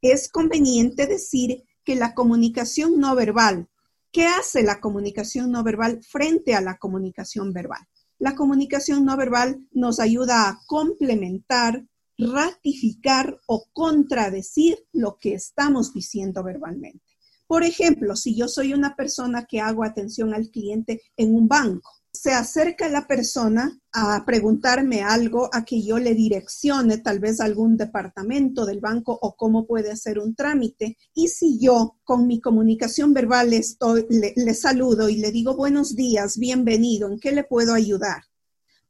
Es 0.00 0.30
conveniente 0.30 1.06
decir 1.06 1.64
que 1.84 1.96
la 1.96 2.14
comunicación 2.14 2.98
no 2.98 3.14
verbal, 3.14 3.68
¿qué 4.10 4.26
hace 4.26 4.62
la 4.62 4.80
comunicación 4.80 5.52
no 5.52 5.62
verbal 5.62 6.00
frente 6.02 6.54
a 6.54 6.62
la 6.62 6.78
comunicación 6.78 7.52
verbal? 7.52 7.86
La 8.18 8.34
comunicación 8.34 9.04
no 9.04 9.18
verbal 9.18 9.66
nos 9.70 10.00
ayuda 10.00 10.48
a 10.48 10.60
complementar, 10.66 11.84
ratificar 12.18 13.38
o 13.46 13.64
contradecir 13.72 14.78
lo 14.92 15.18
que 15.18 15.34
estamos 15.34 15.92
diciendo 15.92 16.42
verbalmente. 16.42 17.04
Por 17.46 17.62
ejemplo, 17.62 18.16
si 18.16 18.34
yo 18.34 18.48
soy 18.48 18.72
una 18.72 18.96
persona 18.96 19.44
que 19.44 19.60
hago 19.60 19.84
atención 19.84 20.32
al 20.34 20.50
cliente 20.50 21.02
en 21.16 21.34
un 21.34 21.46
banco, 21.46 21.90
se 22.10 22.30
acerca 22.32 22.88
la 22.88 23.06
persona 23.06 23.76
a 23.92 24.24
preguntarme 24.24 25.02
algo, 25.02 25.50
a 25.52 25.64
que 25.64 25.82
yo 25.82 25.98
le 25.98 26.14
direccione 26.14 26.98
tal 26.98 27.18
vez 27.18 27.40
algún 27.40 27.76
departamento 27.76 28.64
del 28.64 28.80
banco 28.80 29.18
o 29.20 29.34
cómo 29.36 29.66
puede 29.66 29.90
hacer 29.90 30.20
un 30.20 30.34
trámite. 30.34 30.96
Y 31.12 31.28
si 31.28 31.58
yo 31.58 31.96
con 32.04 32.26
mi 32.26 32.40
comunicación 32.40 33.12
verbal 33.12 33.50
le 33.50 34.54
saludo 34.54 35.08
y 35.08 35.16
le 35.16 35.32
digo 35.32 35.56
buenos 35.56 35.96
días, 35.96 36.38
bienvenido, 36.38 37.10
¿en 37.10 37.18
qué 37.18 37.32
le 37.32 37.44
puedo 37.44 37.74
ayudar? 37.74 38.22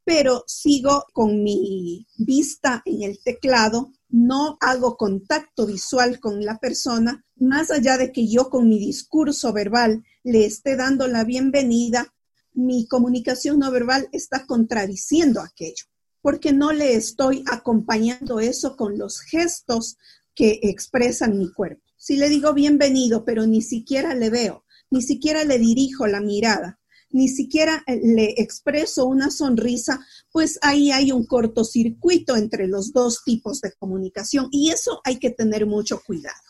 Pero 0.04 0.44
sigo 0.46 1.06
con 1.12 1.42
mi 1.42 2.06
vista 2.18 2.82
en 2.84 3.02
el 3.02 3.18
teclado, 3.22 3.92
no 4.08 4.58
hago 4.60 4.96
contacto 4.96 5.66
visual 5.66 6.20
con 6.20 6.44
la 6.44 6.58
persona, 6.58 7.24
más 7.36 7.70
allá 7.70 7.96
de 7.96 8.12
que 8.12 8.28
yo 8.28 8.50
con 8.50 8.68
mi 8.68 8.78
discurso 8.78 9.52
verbal 9.52 10.04
le 10.22 10.44
esté 10.44 10.76
dando 10.76 11.08
la 11.08 11.24
bienvenida, 11.24 12.14
mi 12.52 12.86
comunicación 12.86 13.58
no 13.58 13.70
verbal 13.70 14.08
está 14.12 14.46
contradiciendo 14.46 15.40
aquello, 15.40 15.86
porque 16.20 16.52
no 16.52 16.72
le 16.72 16.94
estoy 16.94 17.42
acompañando 17.50 18.40
eso 18.40 18.76
con 18.76 18.98
los 18.98 19.20
gestos 19.20 19.96
que 20.34 20.60
expresan 20.62 21.38
mi 21.38 21.50
cuerpo. 21.50 21.82
Si 21.96 22.16
le 22.16 22.28
digo 22.28 22.52
bienvenido, 22.52 23.24
pero 23.24 23.46
ni 23.46 23.62
siquiera 23.62 24.14
le 24.14 24.30
veo, 24.30 24.64
ni 24.90 25.02
siquiera 25.02 25.44
le 25.44 25.58
dirijo 25.58 26.06
la 26.06 26.20
mirada, 26.20 26.78
ni 27.14 27.28
siquiera 27.28 27.82
eh, 27.86 28.00
le 28.02 28.34
expreso 28.36 29.06
una 29.06 29.30
sonrisa, 29.30 30.04
pues 30.32 30.58
ahí 30.62 30.90
hay 30.90 31.12
un 31.12 31.24
cortocircuito 31.26 32.36
entre 32.36 32.66
los 32.66 32.92
dos 32.92 33.22
tipos 33.24 33.60
de 33.60 33.72
comunicación 33.78 34.48
y 34.50 34.70
eso 34.70 35.00
hay 35.04 35.18
que 35.18 35.30
tener 35.30 35.64
mucho 35.64 36.02
cuidado. 36.04 36.42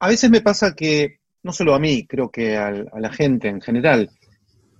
A 0.00 0.08
veces 0.08 0.30
me 0.30 0.40
pasa 0.40 0.74
que, 0.74 1.20
no 1.42 1.52
solo 1.52 1.74
a 1.74 1.78
mí, 1.78 2.06
creo 2.06 2.30
que 2.30 2.56
a, 2.56 2.70
la 2.70 3.12
gente 3.12 3.48
en 3.48 3.60
general, 3.60 4.10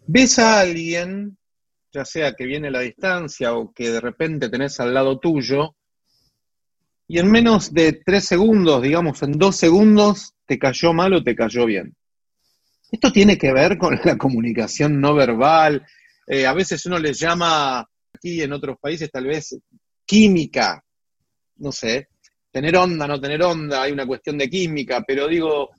ves 0.07 0.39
a 0.39 0.61
alguien, 0.61 1.37
ya 1.93 2.07
sea 2.07 2.33
que 2.33 2.47
viene 2.47 2.69
a 2.69 2.73
la 2.73 2.81
distancia 2.81 3.55
o 3.55 3.73
que 3.73 3.91
de 3.91 4.01
repente 4.01 4.49
tenés 4.49 4.81
al 4.81 4.95
lado 4.95 5.19
tuyo, 5.19 5.77
y 7.07 7.19
en 7.19 7.31
menos 7.31 7.75
de 7.75 7.93
tres 7.93 8.25
segundos, 8.25 8.83
digamos, 8.83 9.23
en 9.23 9.33
dos 9.33 9.57
segundos, 9.57 10.35
te 10.47 10.59
cayó 10.59 10.95
mal 10.95 11.13
o 11.13 11.23
te 11.23 11.35
cayó 11.35 11.67
bien. 11.67 11.98
Esto 12.91 13.13
tiene 13.13 13.37
que 13.37 13.53
ver 13.53 13.77
con 13.77 13.99
la 14.03 14.17
comunicación 14.17 15.01
no 15.01 15.15
verbal. 15.15 15.87
Eh, 16.27 16.47
a 16.47 16.55
veces 16.55 16.85
uno 16.87 16.99
les 16.99 17.19
llama, 17.19 17.87
aquí 18.13 18.41
en 18.43 18.53
otros 18.53 18.79
países 18.81 19.11
tal 19.11 19.27
vez, 19.27 19.59
química. 20.07 20.83
No 21.57 21.73
sé, 21.73 22.09
tener 22.51 22.77
onda, 22.77 23.07
no 23.07 23.21
tener 23.21 23.43
onda, 23.43 23.83
hay 23.83 23.93
una 23.93 24.07
cuestión 24.07 24.39
de 24.39 24.49
química, 24.49 25.05
pero 25.07 25.29
digo, 25.29 25.71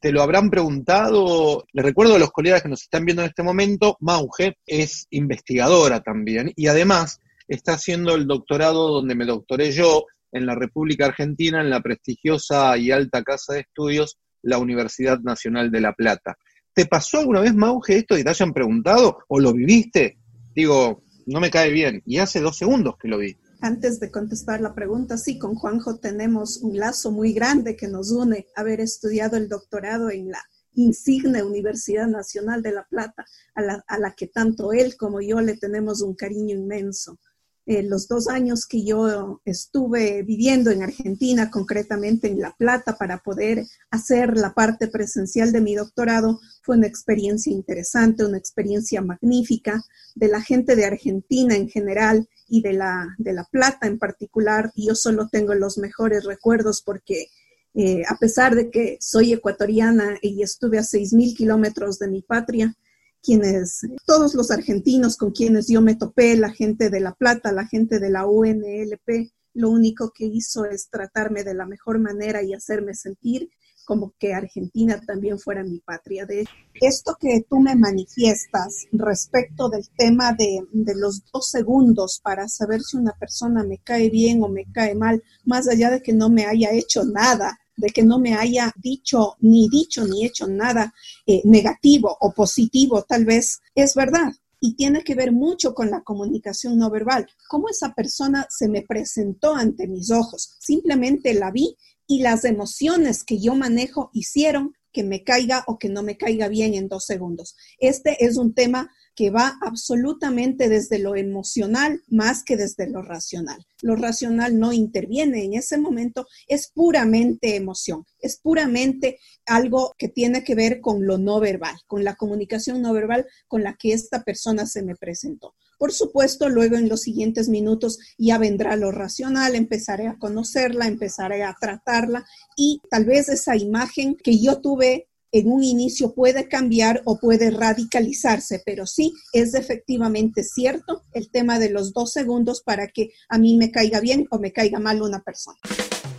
¿te 0.00 0.10
lo 0.10 0.22
habrán 0.22 0.50
preguntado? 0.50 1.64
Les 1.72 1.84
recuerdo 1.84 2.16
a 2.16 2.18
los 2.18 2.32
colegas 2.32 2.62
que 2.62 2.68
nos 2.68 2.82
están 2.82 3.04
viendo 3.04 3.22
en 3.22 3.28
este 3.28 3.42
momento, 3.42 3.96
Mauge 4.00 4.56
es 4.66 5.06
investigadora 5.10 6.00
también 6.00 6.52
y 6.56 6.66
además 6.66 7.20
está 7.46 7.74
haciendo 7.74 8.14
el 8.14 8.26
doctorado 8.26 8.88
donde 8.88 9.14
me 9.14 9.26
doctoré 9.26 9.70
yo 9.70 10.06
en 10.32 10.46
la 10.46 10.54
República 10.54 11.06
Argentina, 11.06 11.60
en 11.60 11.70
la 11.70 11.80
prestigiosa 11.80 12.76
y 12.78 12.90
alta 12.90 13.22
casa 13.22 13.54
de 13.54 13.60
estudios 13.60 14.18
la 14.42 14.58
Universidad 14.58 15.20
Nacional 15.20 15.70
de 15.70 15.80
La 15.80 15.92
Plata. 15.92 16.36
¿Te 16.74 16.86
pasó 16.86 17.18
alguna 17.18 17.40
vez, 17.40 17.54
Mauge, 17.54 17.98
esto 17.98 18.16
y 18.16 18.24
te 18.24 18.30
hayan 18.30 18.52
preguntado 18.52 19.18
o 19.28 19.40
lo 19.40 19.52
viviste? 19.52 20.18
Digo, 20.54 21.02
no 21.26 21.40
me 21.40 21.50
cae 21.50 21.70
bien. 21.70 22.02
Y 22.06 22.18
hace 22.18 22.40
dos 22.40 22.56
segundos 22.56 22.94
que 23.00 23.08
lo 23.08 23.18
vi. 23.18 23.36
Antes 23.60 24.00
de 24.00 24.10
contestar 24.10 24.60
la 24.60 24.74
pregunta, 24.74 25.16
sí, 25.16 25.38
con 25.38 25.54
Juanjo 25.54 25.98
tenemos 25.98 26.58
un 26.62 26.76
lazo 26.78 27.12
muy 27.12 27.32
grande 27.32 27.76
que 27.76 27.88
nos 27.88 28.10
une 28.10 28.46
haber 28.56 28.80
estudiado 28.80 29.36
el 29.36 29.48
doctorado 29.48 30.10
en 30.10 30.30
la 30.30 30.42
insigne 30.74 31.42
Universidad 31.42 32.08
Nacional 32.08 32.62
de 32.62 32.72
La 32.72 32.84
Plata, 32.88 33.24
a 33.54 33.62
la, 33.62 33.84
a 33.86 33.98
la 33.98 34.14
que 34.14 34.26
tanto 34.26 34.72
él 34.72 34.96
como 34.96 35.20
yo 35.20 35.40
le 35.40 35.56
tenemos 35.56 36.02
un 36.02 36.14
cariño 36.14 36.56
inmenso. 36.56 37.18
Eh, 37.64 37.84
los 37.84 38.08
dos 38.08 38.28
años 38.28 38.66
que 38.66 38.84
yo 38.84 39.40
estuve 39.44 40.22
viviendo 40.22 40.70
en 40.70 40.82
Argentina, 40.82 41.50
concretamente 41.50 42.26
en 42.26 42.40
La 42.40 42.56
Plata, 42.56 42.96
para 42.96 43.18
poder 43.18 43.64
hacer 43.90 44.36
la 44.36 44.52
parte 44.52 44.88
presencial 44.88 45.52
de 45.52 45.60
mi 45.60 45.76
doctorado, 45.76 46.40
fue 46.62 46.76
una 46.76 46.88
experiencia 46.88 47.52
interesante, 47.52 48.24
una 48.24 48.38
experiencia 48.38 49.00
magnífica 49.00 49.80
de 50.16 50.28
la 50.28 50.42
gente 50.42 50.74
de 50.74 50.86
Argentina 50.86 51.54
en 51.54 51.68
general 51.68 52.28
y 52.48 52.62
de 52.62 52.72
La, 52.72 53.14
de 53.18 53.32
la 53.32 53.44
Plata 53.44 53.86
en 53.86 53.98
particular. 53.98 54.72
Y 54.74 54.88
yo 54.88 54.96
solo 54.96 55.28
tengo 55.30 55.54
los 55.54 55.78
mejores 55.78 56.24
recuerdos 56.24 56.82
porque 56.82 57.28
eh, 57.74 58.02
a 58.08 58.16
pesar 58.18 58.54
de 58.54 58.70
que 58.70 58.98
soy 59.00 59.32
ecuatoriana 59.32 60.18
y 60.20 60.42
estuve 60.42 60.78
a 60.78 60.82
6.000 60.82 61.34
kilómetros 61.36 61.98
de 61.98 62.08
mi 62.08 62.22
patria, 62.22 62.74
quienes, 63.22 63.80
todos 64.04 64.34
los 64.34 64.50
argentinos 64.50 65.16
con 65.16 65.30
quienes 65.30 65.68
yo 65.68 65.80
me 65.80 65.94
topé, 65.94 66.36
la 66.36 66.50
gente 66.50 66.90
de 66.90 67.00
La 67.00 67.14
Plata, 67.14 67.52
la 67.52 67.66
gente 67.66 67.98
de 67.98 68.10
la 68.10 68.26
UNLP, 68.26 69.32
lo 69.54 69.70
único 69.70 70.12
que 70.14 70.24
hizo 70.24 70.64
es 70.64 70.88
tratarme 70.88 71.44
de 71.44 71.54
la 71.54 71.66
mejor 71.66 71.98
manera 71.98 72.42
y 72.42 72.54
hacerme 72.54 72.94
sentir 72.94 73.50
como 73.84 74.14
que 74.18 74.32
Argentina 74.32 75.00
también 75.04 75.38
fuera 75.38 75.64
mi 75.64 75.80
patria. 75.80 76.24
De 76.24 76.46
esto 76.74 77.16
que 77.20 77.44
tú 77.48 77.60
me 77.60 77.74
manifiestas 77.74 78.86
respecto 78.92 79.68
del 79.68 79.88
tema 79.96 80.32
de, 80.32 80.60
de, 80.72 80.94
los 80.94 81.22
dos 81.32 81.50
segundos 81.50 82.20
para 82.22 82.48
saber 82.48 82.80
si 82.80 82.96
una 82.96 83.12
persona 83.12 83.64
me 83.64 83.78
cae 83.78 84.08
bien 84.08 84.42
o 84.42 84.48
me 84.48 84.64
cae 84.72 84.94
mal, 84.94 85.22
más 85.44 85.68
allá 85.68 85.90
de 85.90 86.02
que 86.02 86.12
no 86.12 86.30
me 86.30 86.46
haya 86.46 86.70
hecho 86.72 87.04
nada, 87.04 87.58
de 87.76 87.88
que 87.88 88.02
no 88.02 88.18
me 88.18 88.34
haya 88.34 88.72
dicho 88.76 89.36
ni 89.40 89.68
dicho 89.68 90.06
ni 90.06 90.24
hecho 90.24 90.46
nada 90.46 90.94
eh, 91.26 91.42
negativo 91.44 92.16
o 92.20 92.32
positivo, 92.32 93.02
tal 93.02 93.24
vez 93.24 93.60
es 93.74 93.94
verdad. 93.94 94.32
Y 94.60 94.74
tiene 94.74 95.02
que 95.02 95.16
ver 95.16 95.32
mucho 95.32 95.74
con 95.74 95.90
la 95.90 96.02
comunicación 96.02 96.78
no 96.78 96.88
verbal. 96.88 97.26
Cómo 97.48 97.68
esa 97.68 97.94
persona 97.94 98.46
se 98.48 98.68
me 98.68 98.82
presentó 98.82 99.56
ante 99.56 99.88
mis 99.88 100.12
ojos. 100.12 100.54
Simplemente 100.60 101.34
la 101.34 101.50
vi 101.50 101.76
y 102.06 102.22
las 102.22 102.44
emociones 102.44 103.24
que 103.24 103.40
yo 103.40 103.56
manejo 103.56 104.10
hicieron 104.12 104.76
que 104.92 105.02
me 105.02 105.24
caiga 105.24 105.64
o 105.66 105.78
que 105.78 105.88
no 105.88 106.02
me 106.02 106.16
caiga 106.16 106.48
bien 106.48 106.74
en 106.74 106.86
dos 106.86 107.06
segundos. 107.06 107.56
Este 107.78 108.24
es 108.24 108.36
un 108.36 108.54
tema 108.54 108.90
que 109.14 109.30
va 109.30 109.58
absolutamente 109.60 110.68
desde 110.68 110.98
lo 110.98 111.16
emocional 111.16 112.02
más 112.08 112.42
que 112.44 112.56
desde 112.56 112.88
lo 112.88 113.02
racional. 113.02 113.66
Lo 113.82 113.96
racional 113.96 114.58
no 114.58 114.72
interviene 114.72 115.44
en 115.44 115.54
ese 115.54 115.78
momento, 115.78 116.26
es 116.46 116.70
puramente 116.72 117.56
emoción, 117.56 118.04
es 118.20 118.38
puramente 118.38 119.18
algo 119.46 119.92
que 119.98 120.08
tiene 120.08 120.44
que 120.44 120.54
ver 120.54 120.80
con 120.80 121.06
lo 121.06 121.18
no 121.18 121.40
verbal, 121.40 121.76
con 121.86 122.04
la 122.04 122.14
comunicación 122.14 122.80
no 122.80 122.92
verbal 122.92 123.26
con 123.48 123.62
la 123.62 123.74
que 123.74 123.92
esta 123.92 124.22
persona 124.22 124.66
se 124.66 124.82
me 124.82 124.96
presentó. 124.96 125.54
Por 125.78 125.92
supuesto, 125.92 126.48
luego 126.48 126.76
en 126.76 126.88
los 126.88 127.00
siguientes 127.00 127.48
minutos 127.48 127.98
ya 128.16 128.38
vendrá 128.38 128.76
lo 128.76 128.92
racional, 128.92 129.56
empezaré 129.56 130.06
a 130.06 130.16
conocerla, 130.16 130.86
empezaré 130.86 131.42
a 131.42 131.56
tratarla 131.60 132.24
y 132.56 132.80
tal 132.88 133.04
vez 133.04 133.28
esa 133.28 133.56
imagen 133.56 134.14
que 134.14 134.38
yo 134.38 134.60
tuve 134.60 135.08
en 135.32 135.50
un 135.50 135.64
inicio 135.64 136.14
puede 136.14 136.46
cambiar 136.46 137.02
o 137.06 137.18
puede 137.18 137.50
radicalizarse, 137.50 138.62
pero 138.64 138.86
sí 138.86 139.14
es 139.32 139.54
efectivamente 139.54 140.44
cierto 140.44 141.02
el 141.14 141.30
tema 141.30 141.58
de 141.58 141.70
los 141.70 141.92
dos 141.94 142.12
segundos 142.12 142.62
para 142.62 142.88
que 142.88 143.10
a 143.28 143.38
mí 143.38 143.56
me 143.56 143.70
caiga 143.70 144.00
bien 144.00 144.26
o 144.30 144.38
me 144.38 144.52
caiga 144.52 144.78
mal 144.78 145.00
una 145.02 145.22
persona. 145.22 145.58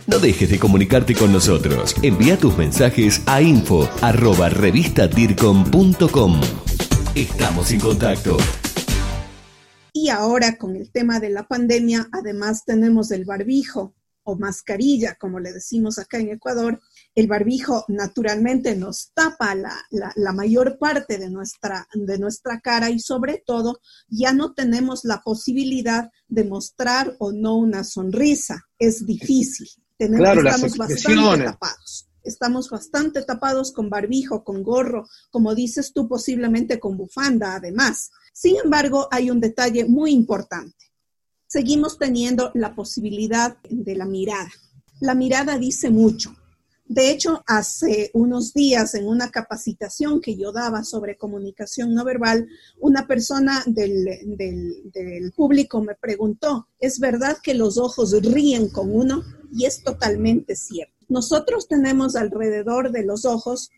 No 0.06 0.18
dejes 0.18 0.50
de 0.50 0.58
comunicarte 0.58 1.14
con 1.14 1.32
nosotros. 1.32 1.94
Envía 2.02 2.36
tus 2.36 2.58
mensajes 2.58 3.22
a 3.26 3.40
info 3.40 3.88
arroba 4.02 4.50
Estamos 7.14 7.70
en 7.70 7.80
contacto. 7.80 8.36
Y 9.92 10.08
ahora 10.08 10.58
con 10.58 10.74
el 10.74 10.90
tema 10.90 11.20
de 11.20 11.30
la 11.30 11.46
pandemia, 11.46 12.08
además 12.12 12.64
tenemos 12.66 13.12
el 13.12 13.24
barbijo 13.24 13.94
o 14.24 14.36
mascarilla, 14.36 15.16
como 15.20 15.38
le 15.38 15.52
decimos 15.52 15.98
acá 15.98 16.18
en 16.18 16.30
Ecuador, 16.30 16.80
el 17.14 17.28
barbijo 17.28 17.84
naturalmente 17.88 18.74
nos 18.74 19.12
tapa 19.14 19.54
la, 19.54 20.32
mayor 20.32 20.78
parte 20.78 21.18
de 21.18 21.30
nuestra, 21.30 21.86
de 21.94 22.18
nuestra 22.18 22.60
cara 22.60 22.90
y 22.90 22.98
sobre 22.98 23.42
todo 23.46 23.80
ya 24.08 24.32
no 24.32 24.54
tenemos 24.54 25.04
la 25.04 25.20
posibilidad 25.22 26.10
de 26.28 26.44
mostrar 26.44 27.14
o 27.18 27.32
no 27.32 27.56
una 27.56 27.84
sonrisa. 27.84 28.64
Es 28.78 29.06
difícil. 29.06 29.68
Tenemos, 29.96 30.28
estamos 30.28 30.76
bastante 30.76 31.44
tapados. 31.44 32.08
Estamos 32.24 32.70
bastante 32.70 33.22
tapados 33.22 33.70
con 33.70 33.90
barbijo, 33.90 34.42
con 34.44 34.62
gorro, 34.62 35.06
como 35.30 35.54
dices 35.54 35.92
tú, 35.92 36.08
posiblemente 36.08 36.80
con 36.80 36.96
bufanda 36.96 37.54
además. 37.54 38.10
Sin 38.32 38.56
embargo, 38.56 39.08
hay 39.10 39.30
un 39.30 39.40
detalle 39.40 39.84
muy 39.84 40.12
importante. 40.12 40.83
Seguimos 41.54 41.98
teniendo 41.98 42.50
la 42.54 42.74
posibilidad 42.74 43.56
de 43.70 43.94
la 43.94 44.06
mirada. 44.06 44.50
La 45.00 45.14
mirada 45.14 45.56
dice 45.56 45.88
mucho 45.88 46.34
de 46.86 47.10
hecho, 47.10 47.42
hace 47.46 48.10
unos 48.12 48.52
días 48.52 48.94
en 48.94 49.06
una 49.06 49.30
capacitación 49.30 50.20
que 50.20 50.36
yo 50.36 50.52
daba 50.52 50.84
sobre 50.84 51.16
comunicación 51.16 51.94
no 51.94 52.04
verbal, 52.04 52.46
una 52.78 53.06
persona 53.06 53.62
del, 53.66 55.32
público 55.34 55.82
me 55.82 55.94
preguntó, 55.94 56.68
¿es 56.78 57.00
verdad 57.00 57.38
que 57.42 57.54
los 57.54 57.78
ojos 57.78 58.12
ríen 58.22 58.68
con 58.68 58.94
uno? 58.94 59.22
Y 59.50 59.64
es 59.64 59.82
totalmente 59.82 60.56
cierto. 60.56 61.06
Nosotros 61.08 61.68
tenemos 61.68 62.16
alrededor 62.16 62.92
de 62.92 63.04
los 63.04 63.24
ojos 63.24 63.70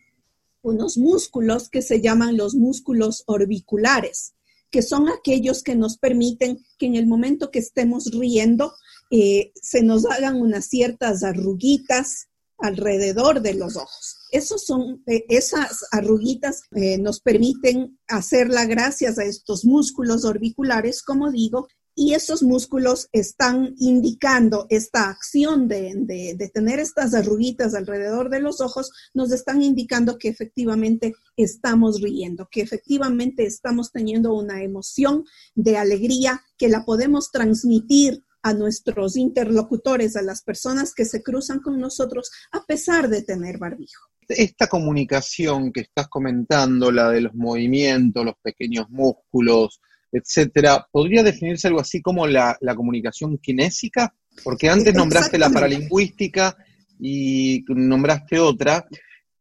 unos 0.61 0.97
músculos 0.97 1.69
que 1.69 1.81
se 1.81 2.01
llaman 2.01 2.35
los 2.35 2.55
músculos 2.55 3.23
orbiculares, 3.25 4.33
que 4.71 4.81
son 4.81 5.09
aquellos 5.09 5.63
que 5.63 5.75
nos 5.75 5.97
permiten 5.97 6.59
que 6.77 6.85
en 6.85 6.95
el 6.95 7.07
momento 7.07 7.51
que 7.51 7.59
estemos 7.59 8.11
riendo 8.11 8.73
eh, 9.11 9.51
se 9.55 9.81
nos 9.83 10.05
hagan 10.05 10.35
unas 10.41 10.65
ciertas 10.65 11.23
arruguitas, 11.23 12.27
alrededor 12.57 13.41
de 13.41 13.53
los 13.53 13.75
ojos. 13.75 14.17
Esos 14.31 14.65
son, 14.65 15.03
eh, 15.05 15.25
esas 15.29 15.85
arruguitas 15.91 16.63
eh, 16.75 16.97
nos 16.97 17.19
permiten 17.19 17.99
hacerla 18.07 18.65
gracias 18.65 19.19
a 19.19 19.23
estos 19.23 19.63
músculos 19.63 20.25
orbiculares, 20.25 21.03
como 21.03 21.31
digo, 21.31 21.67
y 21.99 22.13
esos 22.13 22.43
músculos 22.43 23.09
están 23.11 23.73
indicando 23.79 24.67
esta 24.69 25.09
acción 25.09 25.67
de, 25.67 25.93
de, 25.95 26.49
tener 26.49 26.79
estas 26.79 27.15
arruguitas 27.15 27.73
alrededor 27.73 28.29
de 28.29 28.39
los 28.39 28.61
ojos, 28.61 28.91
nos 29.15 29.31
están 29.31 29.63
indicando 29.63 30.19
que 30.19 30.27
efectivamente 30.29 31.15
estamos 31.35 31.99
riendo, 31.99 32.49
que 32.51 32.61
efectivamente 32.61 33.47
estamos 33.47 33.91
teniendo 33.91 34.35
una 34.35 34.61
emoción 34.61 35.25
de 35.55 35.77
alegría 35.77 36.43
que 36.55 36.69
la 36.69 36.85
podemos 36.85 37.31
transmitir 37.31 38.23
a 38.43 38.53
nuestros 38.53 39.17
interlocutores, 39.17 40.15
a 40.15 40.21
las 40.21 40.43
personas 40.43 40.93
que 40.93 41.03
se 41.03 41.23
cruzan 41.23 41.61
con 41.61 41.79
nosotros, 41.79 42.29
a 42.51 42.63
pesar 42.63 43.09
de 43.09 43.23
tener 43.23 43.57
barbijo. 43.57 44.03
Esta 44.29 44.67
comunicación 44.67 45.71
que 45.71 45.81
estás 45.81 46.07
comentando, 46.09 46.91
la 46.91 47.09
de 47.09 47.21
los 47.21 47.33
movimientos, 47.33 48.23
los 48.23 48.35
pequeños 48.43 48.87
músculos, 48.91 49.81
etcétera, 50.11 50.87
¿podría 50.91 51.23
definirse 51.23 51.67
algo 51.67 51.79
así 51.79 52.01
como 52.01 52.27
la, 52.27 52.57
comunicación 52.75 53.37
kinésica? 53.37 54.13
Porque 54.43 54.69
antes 54.69 54.93
nombraste 54.93 55.37
la 55.37 55.49
paralingüística 55.49 56.55
y 56.99 57.63
nombraste 57.67 58.39
otra, 58.39 58.85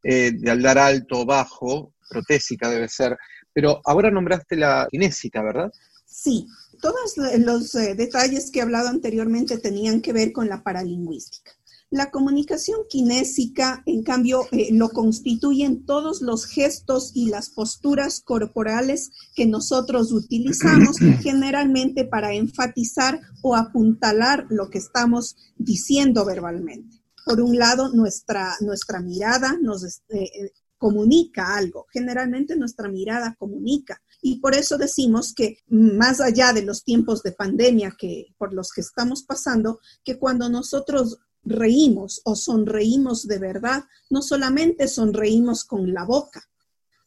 eh, 0.03 0.33
de 0.33 0.51
aldar 0.51 0.79
alto, 0.79 1.25
bajo, 1.25 1.95
protésica 2.09 2.71
debe 2.71 2.89
ser, 2.89 3.17
pero 3.53 3.81
ahora 3.85 4.11
nombraste 4.11 4.57
la 4.57 4.87
kinésica, 4.91 5.43
¿verdad? 5.43 5.71
Sí, 6.05 6.47
todos 6.81 7.17
los 7.39 7.75
eh, 7.75 7.95
detalles 7.95 8.51
que 8.51 8.61
he 8.61 8.63
hablado 8.63 8.89
anteriormente 8.89 9.59
tenían 9.59 10.01
que 10.01 10.13
ver 10.13 10.33
con 10.33 10.49
la 10.49 10.63
paralingüística. 10.63 11.53
La 11.97 12.11
comunicación 12.11 12.81
kinésica, 12.91 13.83
en 13.87 14.03
cambio, 14.03 14.47
eh, 14.53 14.69
lo 14.71 14.91
constituyen 14.91 15.87
todos 15.87 16.21
los 16.21 16.45
gestos 16.45 17.13
y 17.15 17.31
las 17.31 17.49
posturas 17.49 18.21
corporales 18.21 19.13
que 19.35 19.47
nosotros 19.47 20.13
utilizamos 20.13 20.99
generalmente 21.23 22.05
para 22.05 22.35
enfatizar 22.35 23.23
o 23.41 23.57
apuntalar 23.57 24.45
lo 24.51 24.69
que 24.69 24.77
estamos 24.77 25.37
diciendo 25.57 26.27
verbalmente. 26.27 26.99
Por 27.25 27.41
un 27.41 27.57
lado, 27.57 27.91
nuestra, 27.95 28.57
nuestra 28.61 29.01
mirada 29.01 29.57
nos 29.59 29.83
eh, 30.11 30.53
comunica 30.77 31.57
algo. 31.57 31.87
Generalmente 31.91 32.57
nuestra 32.57 32.91
mirada 32.91 33.35
comunica. 33.39 34.03
Y 34.21 34.39
por 34.41 34.55
eso 34.55 34.77
decimos 34.77 35.33
que 35.33 35.61
más 35.69 36.21
allá 36.21 36.53
de 36.53 36.63
los 36.63 36.85
tiempos 36.85 37.23
de 37.23 37.33
pandemia 37.33 37.95
que 37.99 38.27
por 38.37 38.53
los 38.53 38.71
que 38.71 38.83
estamos 38.83 39.23
pasando, 39.23 39.81
que 40.05 40.19
cuando 40.19 40.51
nosotros 40.51 41.21
reímos 41.47 42.21
o 42.25 42.35
sonreímos 42.37 43.27
de 43.27 43.39
verdad, 43.39 43.85
no 44.11 44.21
solamente 44.21 44.89
sonreímos 44.89 45.65
con 45.65 45.95
la 45.95 46.05
boca, 46.05 46.43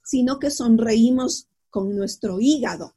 sino 0.04 0.39
que 0.39 0.49
sonreímos 0.49 1.47
con 1.69 1.95
nuestro 1.95 2.39
hígado. 2.39 2.95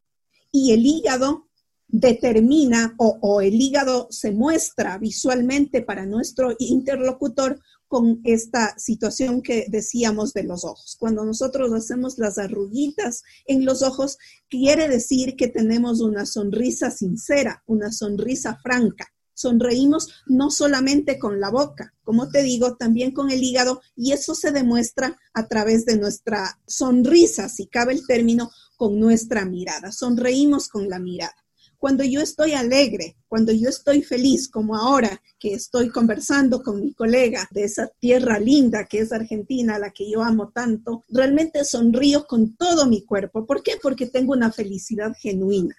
Y 0.50 0.72
el 0.72 0.86
hígado 0.86 1.48
determina 1.88 2.94
o, 2.96 3.42
el 3.42 3.60
hígado 3.60 4.08
se 4.10 4.32
muestra 4.32 4.96
visualmente 4.96 5.82
para 5.82 6.06
nuestro 6.06 6.56
interlocutor 6.58 7.60
con 7.86 8.22
esta 8.24 8.74
situación 8.78 9.42
que 9.42 9.66
decíamos 9.68 10.32
de 10.32 10.44
los 10.44 10.64
ojos. 10.64 10.96
Cuando 10.98 11.22
nosotros 11.26 11.70
hacemos 11.74 12.16
las 12.16 12.38
arruguitas 12.38 13.22
en 13.44 13.66
los 13.66 13.82
ojos, 13.82 14.16
quiere 14.48 14.88
decir 14.88 15.36
que 15.36 15.48
tenemos 15.48 16.00
una 16.00 16.24
sonrisa 16.24 16.90
sincera, 16.90 17.62
una 17.66 17.92
sonrisa 17.92 18.58
franca. 18.62 19.12
Sonreímos 19.42 20.08
no 20.26 20.52
solamente 20.52 21.18
con 21.18 21.40
la 21.40 21.50
boca, 21.50 21.92
como 22.04 22.28
te 22.28 22.44
digo, 22.44 22.76
también 22.76 23.10
con 23.10 23.32
el 23.32 23.42
hígado 23.42 23.80
y 23.96 24.12
eso 24.12 24.36
se 24.36 24.52
demuestra 24.52 25.18
a 25.34 25.48
través 25.48 25.84
de 25.84 25.98
nuestra 25.98 26.60
sonrisa, 26.64 27.48
si 27.48 27.66
cabe 27.66 27.92
el 27.92 28.06
término, 28.06 28.52
con 28.76 29.00
nuestra 29.00 29.44
mirada. 29.44 29.90
Sonreímos 29.90 30.68
con 30.68 30.88
la 30.88 31.00
mirada. 31.00 31.34
Cuando 31.76 32.04
yo 32.04 32.20
estoy 32.20 32.52
alegre, 32.52 33.16
cuando 33.26 33.50
yo 33.50 33.68
estoy 33.68 34.02
feliz, 34.02 34.48
como 34.48 34.76
ahora 34.76 35.20
que 35.40 35.54
estoy 35.54 35.88
conversando 35.88 36.62
con 36.62 36.80
mi 36.80 36.94
colega 36.94 37.48
de 37.50 37.64
esa 37.64 37.88
tierra 37.98 38.38
linda 38.38 38.86
que 38.86 39.00
es 39.00 39.10
Argentina, 39.10 39.76
la 39.80 39.90
que 39.90 40.08
yo 40.08 40.22
amo 40.22 40.52
tanto, 40.54 41.02
realmente 41.08 41.64
sonrío 41.64 42.28
con 42.28 42.54
todo 42.56 42.86
mi 42.86 43.04
cuerpo. 43.04 43.44
¿Por 43.44 43.64
qué? 43.64 43.72
Porque 43.82 44.06
tengo 44.06 44.32
una 44.32 44.52
felicidad 44.52 45.12
genuina. 45.20 45.74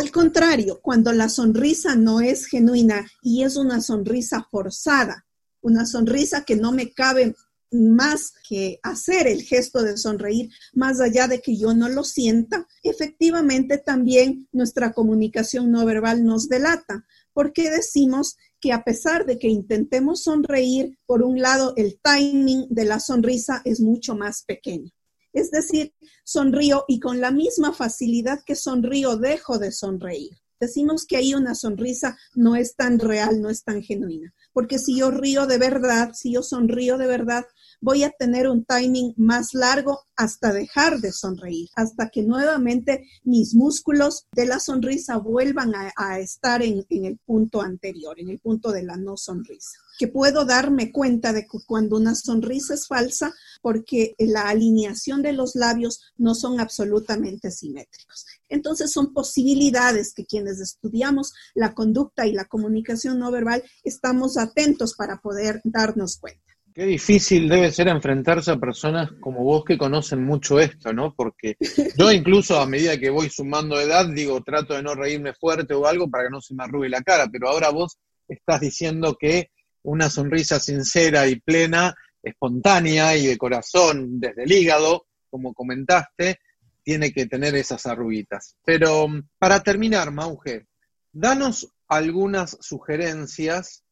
Al 0.00 0.10
contrario, 0.10 0.80
cuando 0.80 1.12
la 1.12 1.28
sonrisa 1.28 1.96
no 1.96 2.20
es 2.20 2.46
genuina 2.46 3.06
y 3.22 3.42
es 3.42 3.56
una 3.56 3.80
sonrisa 3.80 4.46
forzada, 4.50 5.26
una 5.60 5.84
sonrisa 5.84 6.44
que 6.44 6.56
no 6.56 6.72
me 6.72 6.92
cabe 6.92 7.34
más 7.70 8.32
que 8.48 8.78
hacer 8.82 9.26
el 9.26 9.42
gesto 9.42 9.82
de 9.82 9.96
sonreír, 9.96 10.50
más 10.72 11.00
allá 11.00 11.28
de 11.28 11.40
que 11.40 11.56
yo 11.56 11.74
no 11.74 11.88
lo 11.88 12.04
sienta, 12.04 12.66
efectivamente 12.82 13.78
también 13.78 14.48
nuestra 14.52 14.92
comunicación 14.92 15.70
no 15.70 15.84
verbal 15.84 16.24
nos 16.24 16.48
delata, 16.48 17.04
porque 17.32 17.70
decimos 17.70 18.36
que 18.60 18.72
a 18.72 18.84
pesar 18.84 19.26
de 19.26 19.38
que 19.38 19.48
intentemos 19.48 20.22
sonreír, 20.22 20.98
por 21.06 21.22
un 21.22 21.40
lado 21.40 21.74
el 21.76 21.98
timing 22.02 22.66
de 22.68 22.84
la 22.84 23.00
sonrisa 23.00 23.62
es 23.64 23.80
mucho 23.80 24.14
más 24.14 24.42
pequeño. 24.42 24.90
Es 25.32 25.50
decir, 25.50 25.94
sonrío 26.24 26.84
y 26.88 27.00
con 27.00 27.20
la 27.20 27.30
misma 27.30 27.72
facilidad 27.72 28.40
que 28.44 28.54
sonrío 28.54 29.16
dejo 29.16 29.58
de 29.58 29.72
sonreír. 29.72 30.36
Decimos 30.60 31.06
que 31.06 31.16
ahí 31.16 31.34
una 31.34 31.56
sonrisa 31.56 32.16
no 32.36 32.54
es 32.54 32.76
tan 32.76 33.00
real, 33.00 33.40
no 33.40 33.50
es 33.50 33.64
tan 33.64 33.82
genuina, 33.82 34.32
porque 34.52 34.78
si 34.78 34.96
yo 34.96 35.10
río 35.10 35.46
de 35.46 35.58
verdad, 35.58 36.12
si 36.14 36.32
yo 36.34 36.42
sonrío 36.44 36.98
de 36.98 37.08
verdad, 37.08 37.44
voy 37.82 38.04
a 38.04 38.10
tener 38.10 38.48
un 38.48 38.64
timing 38.64 39.12
más 39.18 39.52
largo 39.52 40.00
hasta 40.16 40.52
dejar 40.52 41.00
de 41.00 41.12
sonreír, 41.12 41.68
hasta 41.76 42.08
que 42.08 42.22
nuevamente 42.22 43.04
mis 43.24 43.54
músculos 43.54 44.26
de 44.32 44.46
la 44.46 44.60
sonrisa 44.60 45.18
vuelvan 45.18 45.72
a, 45.74 46.18
estar 46.18 46.62
en, 46.62 46.86
en 46.88 47.04
el 47.04 47.18
punto 47.18 47.60
anterior, 47.60 48.18
en 48.18 48.30
el 48.30 48.38
punto 48.38 48.72
de 48.72 48.84
la 48.84 48.96
no 48.96 49.16
sonrisa 49.16 49.78
que 49.98 50.08
puedo 50.08 50.44
darme 50.44 50.90
cuenta 50.90 51.32
de 51.32 51.42
que 51.42 51.58
cuando 51.66 51.96
una 51.96 52.14
sonrisa 52.14 52.74
es 52.74 52.86
falsa 52.86 53.34
porque 53.60 54.14
la 54.18 54.48
alineación 54.48 55.22
de 55.22 55.32
los 55.32 55.54
labios 55.54 56.00
no 56.16 56.34
son 56.34 56.60
absolutamente 56.60 57.50
simétricos. 57.50 58.26
Entonces 58.48 58.90
son 58.90 59.12
posibilidades 59.12 60.12
que 60.12 60.26
quienes 60.26 60.60
estudiamos 60.60 61.32
la 61.54 61.74
conducta 61.74 62.26
y 62.26 62.32
la 62.32 62.46
comunicación 62.46 63.18
no 63.18 63.30
verbal 63.30 63.62
estamos 63.84 64.36
atentos 64.36 64.94
para 64.94 65.20
poder 65.20 65.60
darnos 65.64 66.18
cuenta. 66.18 66.51
Qué 66.74 66.86
difícil 66.86 67.50
debe 67.50 67.70
ser 67.70 67.88
enfrentarse 67.88 68.50
a 68.50 68.56
personas 68.56 69.10
como 69.20 69.44
vos 69.44 69.62
que 69.64 69.76
conocen 69.76 70.24
mucho 70.24 70.58
esto, 70.58 70.92
¿no? 70.92 71.14
Porque 71.14 71.56
yo 71.98 72.10
incluso 72.12 72.58
a 72.58 72.66
medida 72.66 72.98
que 72.98 73.10
voy 73.10 73.28
sumando 73.28 73.78
edad, 73.78 74.06
digo, 74.06 74.42
trato 74.42 74.74
de 74.74 74.82
no 74.82 74.94
reírme 74.94 75.34
fuerte 75.34 75.74
o 75.74 75.86
algo 75.86 76.08
para 76.08 76.24
que 76.24 76.30
no 76.30 76.40
se 76.40 76.54
me 76.54 76.64
arrugue 76.64 76.88
la 76.88 77.02
cara, 77.02 77.28
pero 77.30 77.50
ahora 77.50 77.70
vos 77.70 77.98
estás 78.26 78.60
diciendo 78.60 79.16
que 79.20 79.50
una 79.82 80.08
sonrisa 80.08 80.60
sincera 80.60 81.26
y 81.26 81.40
plena, 81.40 81.94
espontánea 82.22 83.16
y 83.16 83.26
de 83.26 83.36
corazón 83.36 84.18
desde 84.18 84.44
el 84.44 84.52
hígado, 84.52 85.06
como 85.28 85.52
comentaste, 85.52 86.38
tiene 86.82 87.12
que 87.12 87.26
tener 87.26 87.54
esas 87.54 87.84
arruguitas. 87.84 88.56
Pero 88.64 89.08
mm, 89.08 89.28
para 89.38 89.62
terminar, 89.62 90.10
Mauge, 90.10 90.66
danos 91.12 91.68
algunas 91.88 92.56
sugerencias 92.60 93.84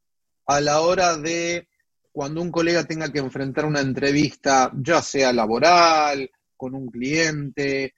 a 0.46 0.60
la 0.60 0.80
hora 0.80 1.18
de 1.18 1.68
cuando 2.12 2.42
un 2.42 2.50
colega 2.50 2.84
tenga 2.84 3.10
que 3.10 3.20
enfrentar 3.20 3.64
una 3.64 3.80
entrevista, 3.80 4.72
ya 4.76 5.00
sea 5.02 5.32
laboral, 5.32 6.30
con 6.56 6.74
un 6.74 6.88
cliente, 6.88 7.94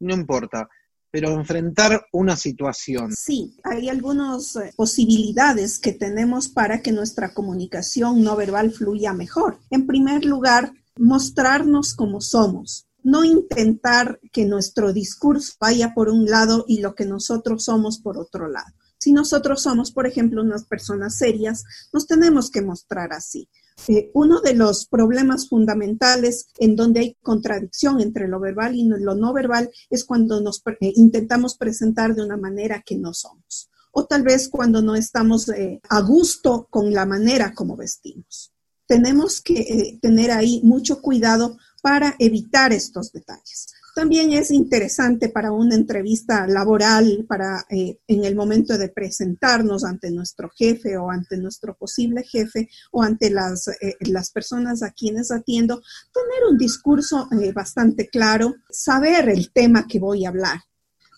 no 0.00 0.14
importa, 0.14 0.68
pero 1.10 1.30
enfrentar 1.30 2.06
una 2.12 2.36
situación. 2.36 3.12
Sí, 3.12 3.56
hay 3.62 3.88
algunas 3.88 4.56
eh, 4.56 4.72
posibilidades 4.74 5.78
que 5.78 5.92
tenemos 5.92 6.48
para 6.48 6.80
que 6.80 6.90
nuestra 6.90 7.34
comunicación 7.34 8.24
no 8.24 8.34
verbal 8.34 8.72
fluya 8.72 9.12
mejor. 9.12 9.58
En 9.70 9.86
primer 9.86 10.24
lugar, 10.24 10.72
mostrarnos 10.98 11.94
como 11.94 12.20
somos. 12.20 12.86
No 13.04 13.24
intentar 13.24 14.20
que 14.32 14.46
nuestro 14.46 14.92
discurso 14.92 15.54
vaya 15.60 15.92
por 15.92 16.08
un 16.08 16.24
lado 16.26 16.64
y 16.66 16.80
lo 16.80 16.94
que 16.94 17.04
nosotros 17.04 17.64
somos 17.64 17.98
por 17.98 18.16
otro 18.16 18.48
lado. 18.48 18.72
Si 19.02 19.12
nosotros 19.12 19.62
somos, 19.62 19.90
por 19.90 20.06
ejemplo, 20.06 20.42
unas 20.42 20.62
personas 20.62 21.16
serias, 21.16 21.64
nos 21.92 22.06
tenemos 22.06 22.52
que 22.52 22.62
mostrar 22.62 23.12
así. 23.12 23.48
Eh, 23.88 24.12
uno 24.14 24.40
de 24.40 24.54
los 24.54 24.86
problemas 24.86 25.48
fundamentales 25.48 26.46
en 26.60 26.76
donde 26.76 27.00
hay 27.00 27.16
contradicción 27.20 28.00
entre 28.00 28.28
lo 28.28 28.38
verbal 28.38 28.76
y 28.76 28.84
lo 28.84 29.16
no 29.16 29.32
verbal 29.32 29.72
es 29.90 30.04
cuando 30.04 30.40
nos 30.40 30.62
eh, 30.80 30.92
intentamos 30.94 31.56
presentar 31.56 32.14
de 32.14 32.22
una 32.22 32.36
manera 32.36 32.80
que 32.86 32.96
no 32.96 33.12
somos. 33.12 33.68
O 33.90 34.06
tal 34.06 34.22
vez 34.22 34.48
cuando 34.48 34.80
no 34.82 34.94
estamos 34.94 35.48
eh, 35.48 35.80
a 35.88 36.00
gusto 36.00 36.68
con 36.70 36.94
la 36.94 37.04
manera 37.04 37.54
como 37.54 37.76
vestimos. 37.76 38.52
Tenemos 38.86 39.40
que 39.40 39.98
tener 40.00 40.30
ahí 40.30 40.60
mucho 40.62 41.02
cuidado 41.02 41.56
para 41.82 42.14
evitar 42.20 42.72
estos 42.72 43.10
detalles. 43.10 43.66
También 43.94 44.32
es 44.32 44.50
interesante 44.50 45.28
para 45.28 45.52
una 45.52 45.74
entrevista 45.74 46.46
laboral, 46.46 47.26
para 47.28 47.66
eh, 47.68 47.98
en 48.06 48.24
el 48.24 48.34
momento 48.34 48.78
de 48.78 48.88
presentarnos 48.88 49.84
ante 49.84 50.10
nuestro 50.10 50.50
jefe 50.56 50.96
o 50.96 51.10
ante 51.10 51.36
nuestro 51.36 51.76
posible 51.76 52.22
jefe 52.22 52.70
o 52.90 53.02
ante 53.02 53.28
las, 53.28 53.68
eh, 53.68 53.96
las 54.00 54.30
personas 54.30 54.82
a 54.82 54.92
quienes 54.92 55.30
atiendo, 55.30 55.82
tener 56.12 56.50
un 56.50 56.56
discurso 56.56 57.28
eh, 57.38 57.52
bastante 57.52 58.08
claro, 58.08 58.54
saber 58.70 59.28
el 59.28 59.52
tema 59.52 59.86
que 59.86 59.98
voy 59.98 60.24
a 60.24 60.30
hablar. 60.30 60.60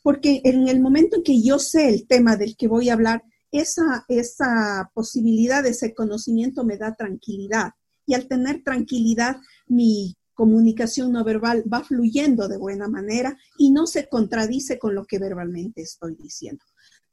Porque 0.02 0.40
en 0.42 0.66
el 0.66 0.80
momento 0.80 1.16
en 1.16 1.22
que 1.22 1.40
yo 1.40 1.60
sé 1.60 1.88
el 1.88 2.08
tema 2.08 2.36
del 2.36 2.56
que 2.56 2.66
voy 2.66 2.88
a 2.90 2.94
hablar, 2.94 3.22
esa, 3.52 4.04
esa 4.08 4.90
posibilidad, 4.92 5.64
ese 5.64 5.94
conocimiento 5.94 6.64
me 6.64 6.76
da 6.76 6.96
tranquilidad. 6.96 7.70
Y 8.04 8.14
al 8.14 8.26
tener 8.26 8.62
tranquilidad, 8.64 9.36
mi 9.68 10.16
comunicación 10.34 11.12
no 11.12 11.24
verbal 11.24 11.64
va 11.72 11.84
fluyendo 11.84 12.48
de 12.48 12.58
buena 12.58 12.88
manera 12.88 13.38
y 13.56 13.70
no 13.70 13.86
se 13.86 14.08
contradice 14.08 14.78
con 14.78 14.94
lo 14.94 15.04
que 15.04 15.18
verbalmente 15.18 15.82
estoy 15.82 16.16
diciendo. 16.16 16.64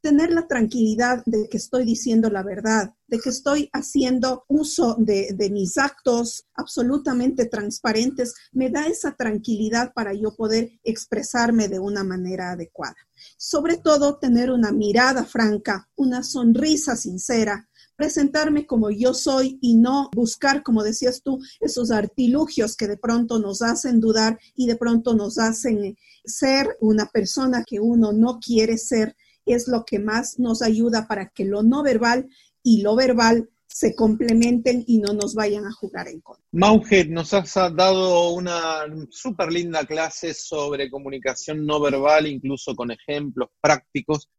Tener 0.01 0.31
la 0.31 0.47
tranquilidad 0.47 1.21
de 1.27 1.47
que 1.47 1.57
estoy 1.57 1.86
diciendo 1.86 2.31
la 2.31 2.41
verdad, 2.41 2.95
de 3.07 3.19
que 3.19 3.29
estoy 3.29 3.69
haciendo 3.71 4.45
uso 4.47 4.95
de, 4.97 5.49
mis 5.51 5.77
actos 5.77 6.47
absolutamente 6.55 7.45
transparentes, 7.45 8.34
me 8.51 8.71
da 8.71 8.88
esa 8.88 9.15
tranquilidad 9.15 9.93
para 9.93 10.13
yo 10.15 10.36
poder 10.36 10.71
expresarme 10.84 11.67
de 11.67 11.77
una 11.77 12.03
manera 12.03 12.51
adecuada. 12.51 12.95
Sobre 13.38 13.77
todo, 13.77 14.17
tener 14.17 14.49
una 14.49 14.71
mirada 14.71 15.23
franca, 15.23 15.88
una 15.95 16.23
sonrisa 16.23 16.95
sincera, 16.95 17.69
presentarme 17.95 18.65
como 18.65 18.89
yo 18.89 19.13
soy 19.13 19.58
y 19.62 19.75
no 19.75 20.10
buscar, 20.15 20.63
como 20.63 20.84
decías 20.84 21.21
tú, 21.23 21.39
esos 21.60 21.91
artilugios 21.91 22.75
que 22.75 22.88
de 22.88 22.97
pronto 22.97 23.39
nos 23.39 23.62
hacen 23.62 23.99
dudar 23.99 24.39
y 24.56 24.67
de 24.67 24.75
pronto 24.75 25.13
nos 25.13 25.38
hacen 25.38 25.97
ser 26.25 26.77
una 26.80 27.06
persona 27.08 27.63
que 27.65 27.80
uno 27.80 28.12
no 28.12 28.39
quiere 28.39 28.77
ser, 28.77 29.15
es 29.45 29.67
lo 29.67 29.86
que 29.86 29.99
más 29.99 30.39
nos 30.39 30.62
ayuda 30.62 31.08
para 31.08 31.30
que 31.30 31.45
lo 31.45 31.63
no 31.63 31.84
verbal 31.84 32.27
y 32.63 32.82
lo 32.82 32.95
verbal 32.95 33.49
se 33.73 33.95
complementen 33.95 34.84
y 34.86 34.97
no 34.97 35.13
nos 35.13 35.34
vayan 35.34 35.65
a 35.65 35.71
jugar 35.71 36.08
en 36.10 36.19
contra. 36.19 36.43
Mauge, 36.51 37.06
nos 37.06 37.34
has 37.34 37.54
dado 37.54 38.32
una 38.32 38.84
súper 39.10 39.51
linda 39.51 39.86
clase 39.86 40.34
sobre 40.34 40.89
comunicación 40.89 41.65
no 41.65 41.80
verbal, 41.80 42.27
incluso 42.27 42.75
con 42.75 42.91
ejemplos 42.91 43.49
prácticos 43.62 44.30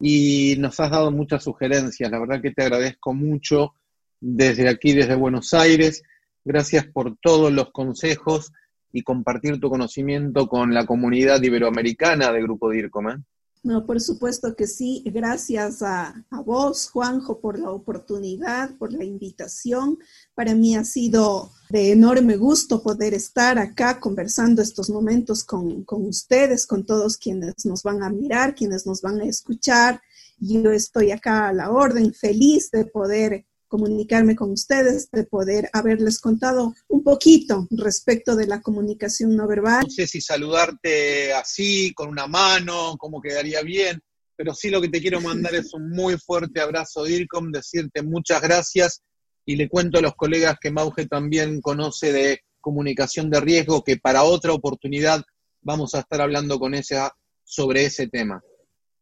y 0.00 0.56
nos 0.58 0.80
has 0.80 0.90
dado 0.90 1.10
muchas 1.10 1.44
sugerencias. 1.44 2.10
La 2.10 2.18
verdad 2.18 2.40
que 2.40 2.52
te 2.52 2.62
agradezco 2.62 3.12
mucho 3.12 3.74
desde 4.18 4.68
aquí, 4.68 4.92
desde 4.92 5.14
Buenos 5.14 5.52
Aires. 5.52 6.02
Gracias 6.44 6.86
por 6.86 7.16
todos 7.18 7.52
los 7.52 7.70
consejos 7.70 8.50
y 8.92 9.02
compartir 9.02 9.60
tu 9.60 9.68
conocimiento 9.68 10.48
con 10.48 10.72
la 10.72 10.86
comunidad 10.86 11.40
iberoamericana 11.42 12.32
de 12.32 12.42
Grupo 12.42 12.70
DIRCOM. 12.70 13.10
¿eh? 13.10 13.16
No, 13.62 13.84
por 13.84 14.00
supuesto 14.00 14.56
que 14.56 14.66
sí. 14.66 15.02
Gracias 15.04 15.82
a, 15.82 16.24
vos, 16.46 16.88
Juanjo, 16.90 17.40
por 17.40 17.58
la 17.58 17.70
oportunidad, 17.70 18.76
por 18.78 18.92
la 18.92 19.04
invitación. 19.04 19.98
Para 20.34 20.54
mí 20.54 20.76
ha 20.76 20.84
sido 20.84 21.52
de 21.68 21.92
enorme 21.92 22.36
gusto 22.36 22.82
poder 22.82 23.12
estar 23.12 23.58
acá 23.58 24.00
conversando 24.00 24.62
estos 24.62 24.88
momentos 24.88 25.44
con, 25.44 25.84
con 25.84 26.06
ustedes, 26.06 26.66
con 26.66 26.86
todos 26.86 27.18
quienes 27.18 27.66
nos 27.66 27.82
van 27.82 28.02
a 28.02 28.08
mirar, 28.08 28.54
quienes 28.54 28.86
nos 28.86 29.02
van 29.02 29.20
a 29.20 29.24
escuchar. 29.24 30.00
Yo 30.38 30.70
estoy 30.70 31.10
acá 31.10 31.48
a 31.48 31.52
la 31.52 31.70
orden, 31.70 32.14
feliz 32.14 32.70
de 32.70 32.86
poder 32.86 33.44
comunicarme 33.70 34.34
con 34.34 34.50
ustedes, 34.50 35.08
de 35.12 35.22
poder 35.22 35.70
haberles 35.72 36.18
contado 36.18 36.74
un 36.88 37.04
poquito 37.04 37.68
respecto 37.70 38.34
de 38.34 38.48
la 38.48 38.60
comunicación 38.60 39.36
no 39.36 39.46
verbal. 39.46 39.84
No 39.84 39.90
sé 39.90 40.08
si 40.08 40.20
saludarte 40.20 41.32
así, 41.32 41.94
con 41.94 42.08
una 42.08 42.26
mano, 42.26 42.96
cómo 42.98 43.22
quedaría 43.22 43.62
bien, 43.62 44.02
pero 44.34 44.54
sí 44.54 44.70
lo 44.70 44.80
que 44.80 44.88
te 44.88 45.00
quiero 45.00 45.20
mandar 45.20 45.54
es 45.54 45.72
un 45.72 45.88
muy 45.88 46.18
fuerte 46.18 46.60
abrazo, 46.60 47.04
DIRCOM, 47.04 47.52
decirte 47.52 48.02
muchas 48.02 48.42
gracias 48.42 49.02
y 49.46 49.54
le 49.54 49.68
cuento 49.68 49.98
a 49.98 50.02
los 50.02 50.16
colegas 50.16 50.56
que 50.60 50.72
Mauge 50.72 51.06
también 51.06 51.60
conoce 51.60 52.12
de 52.12 52.40
comunicación 52.60 53.30
de 53.30 53.40
riesgo, 53.40 53.84
que 53.84 53.98
para 53.98 54.24
otra 54.24 54.52
oportunidad 54.52 55.22
vamos 55.62 55.94
a 55.94 56.00
estar 56.00 56.20
hablando 56.20 56.58
con 56.58 56.74
ella 56.74 57.12
sobre 57.44 57.84
ese 57.84 58.08
tema. 58.08 58.42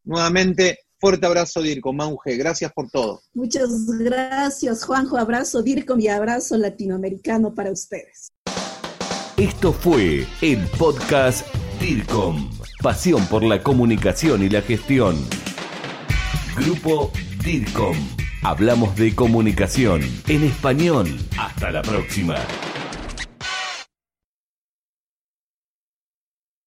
Nuevamente, 0.05 0.81
fuerte 0.99 1.27
abrazo 1.27 1.63
DIRCOM, 1.63 1.97
Mauge, 1.97 2.37
gracias 2.37 2.73
por 2.73 2.91
todo. 2.91 3.23
Muchas 3.35 3.87
gracias, 3.87 4.85
Juanjo. 4.85 5.17
Abrazo 5.17 5.63
DIRCOM 5.63 6.01
y 6.01 6.09
abrazo 6.09 6.57
latinoamericano 6.57 7.55
para 7.55 7.71
ustedes. 7.71 8.33
Esto 9.37 9.73
fue 9.73 10.27
el 10.43 10.67
podcast 10.79 11.47
DIRCOM, 11.81 12.51
pasión 12.83 13.25
por 13.27 13.45
la 13.45 13.63
comunicación 13.63 14.43
y 14.43 14.49
la 14.49 14.63
gestión. 14.63 15.17
Grupo 16.57 17.13
DIRCOM. 17.45 17.97
Hablamos 18.43 18.97
de 18.97 19.15
comunicación 19.15 20.01
en 20.27 20.45
español. 20.45 21.09
Hasta 21.39 21.71
la 21.71 21.83
próxima. 21.83 22.37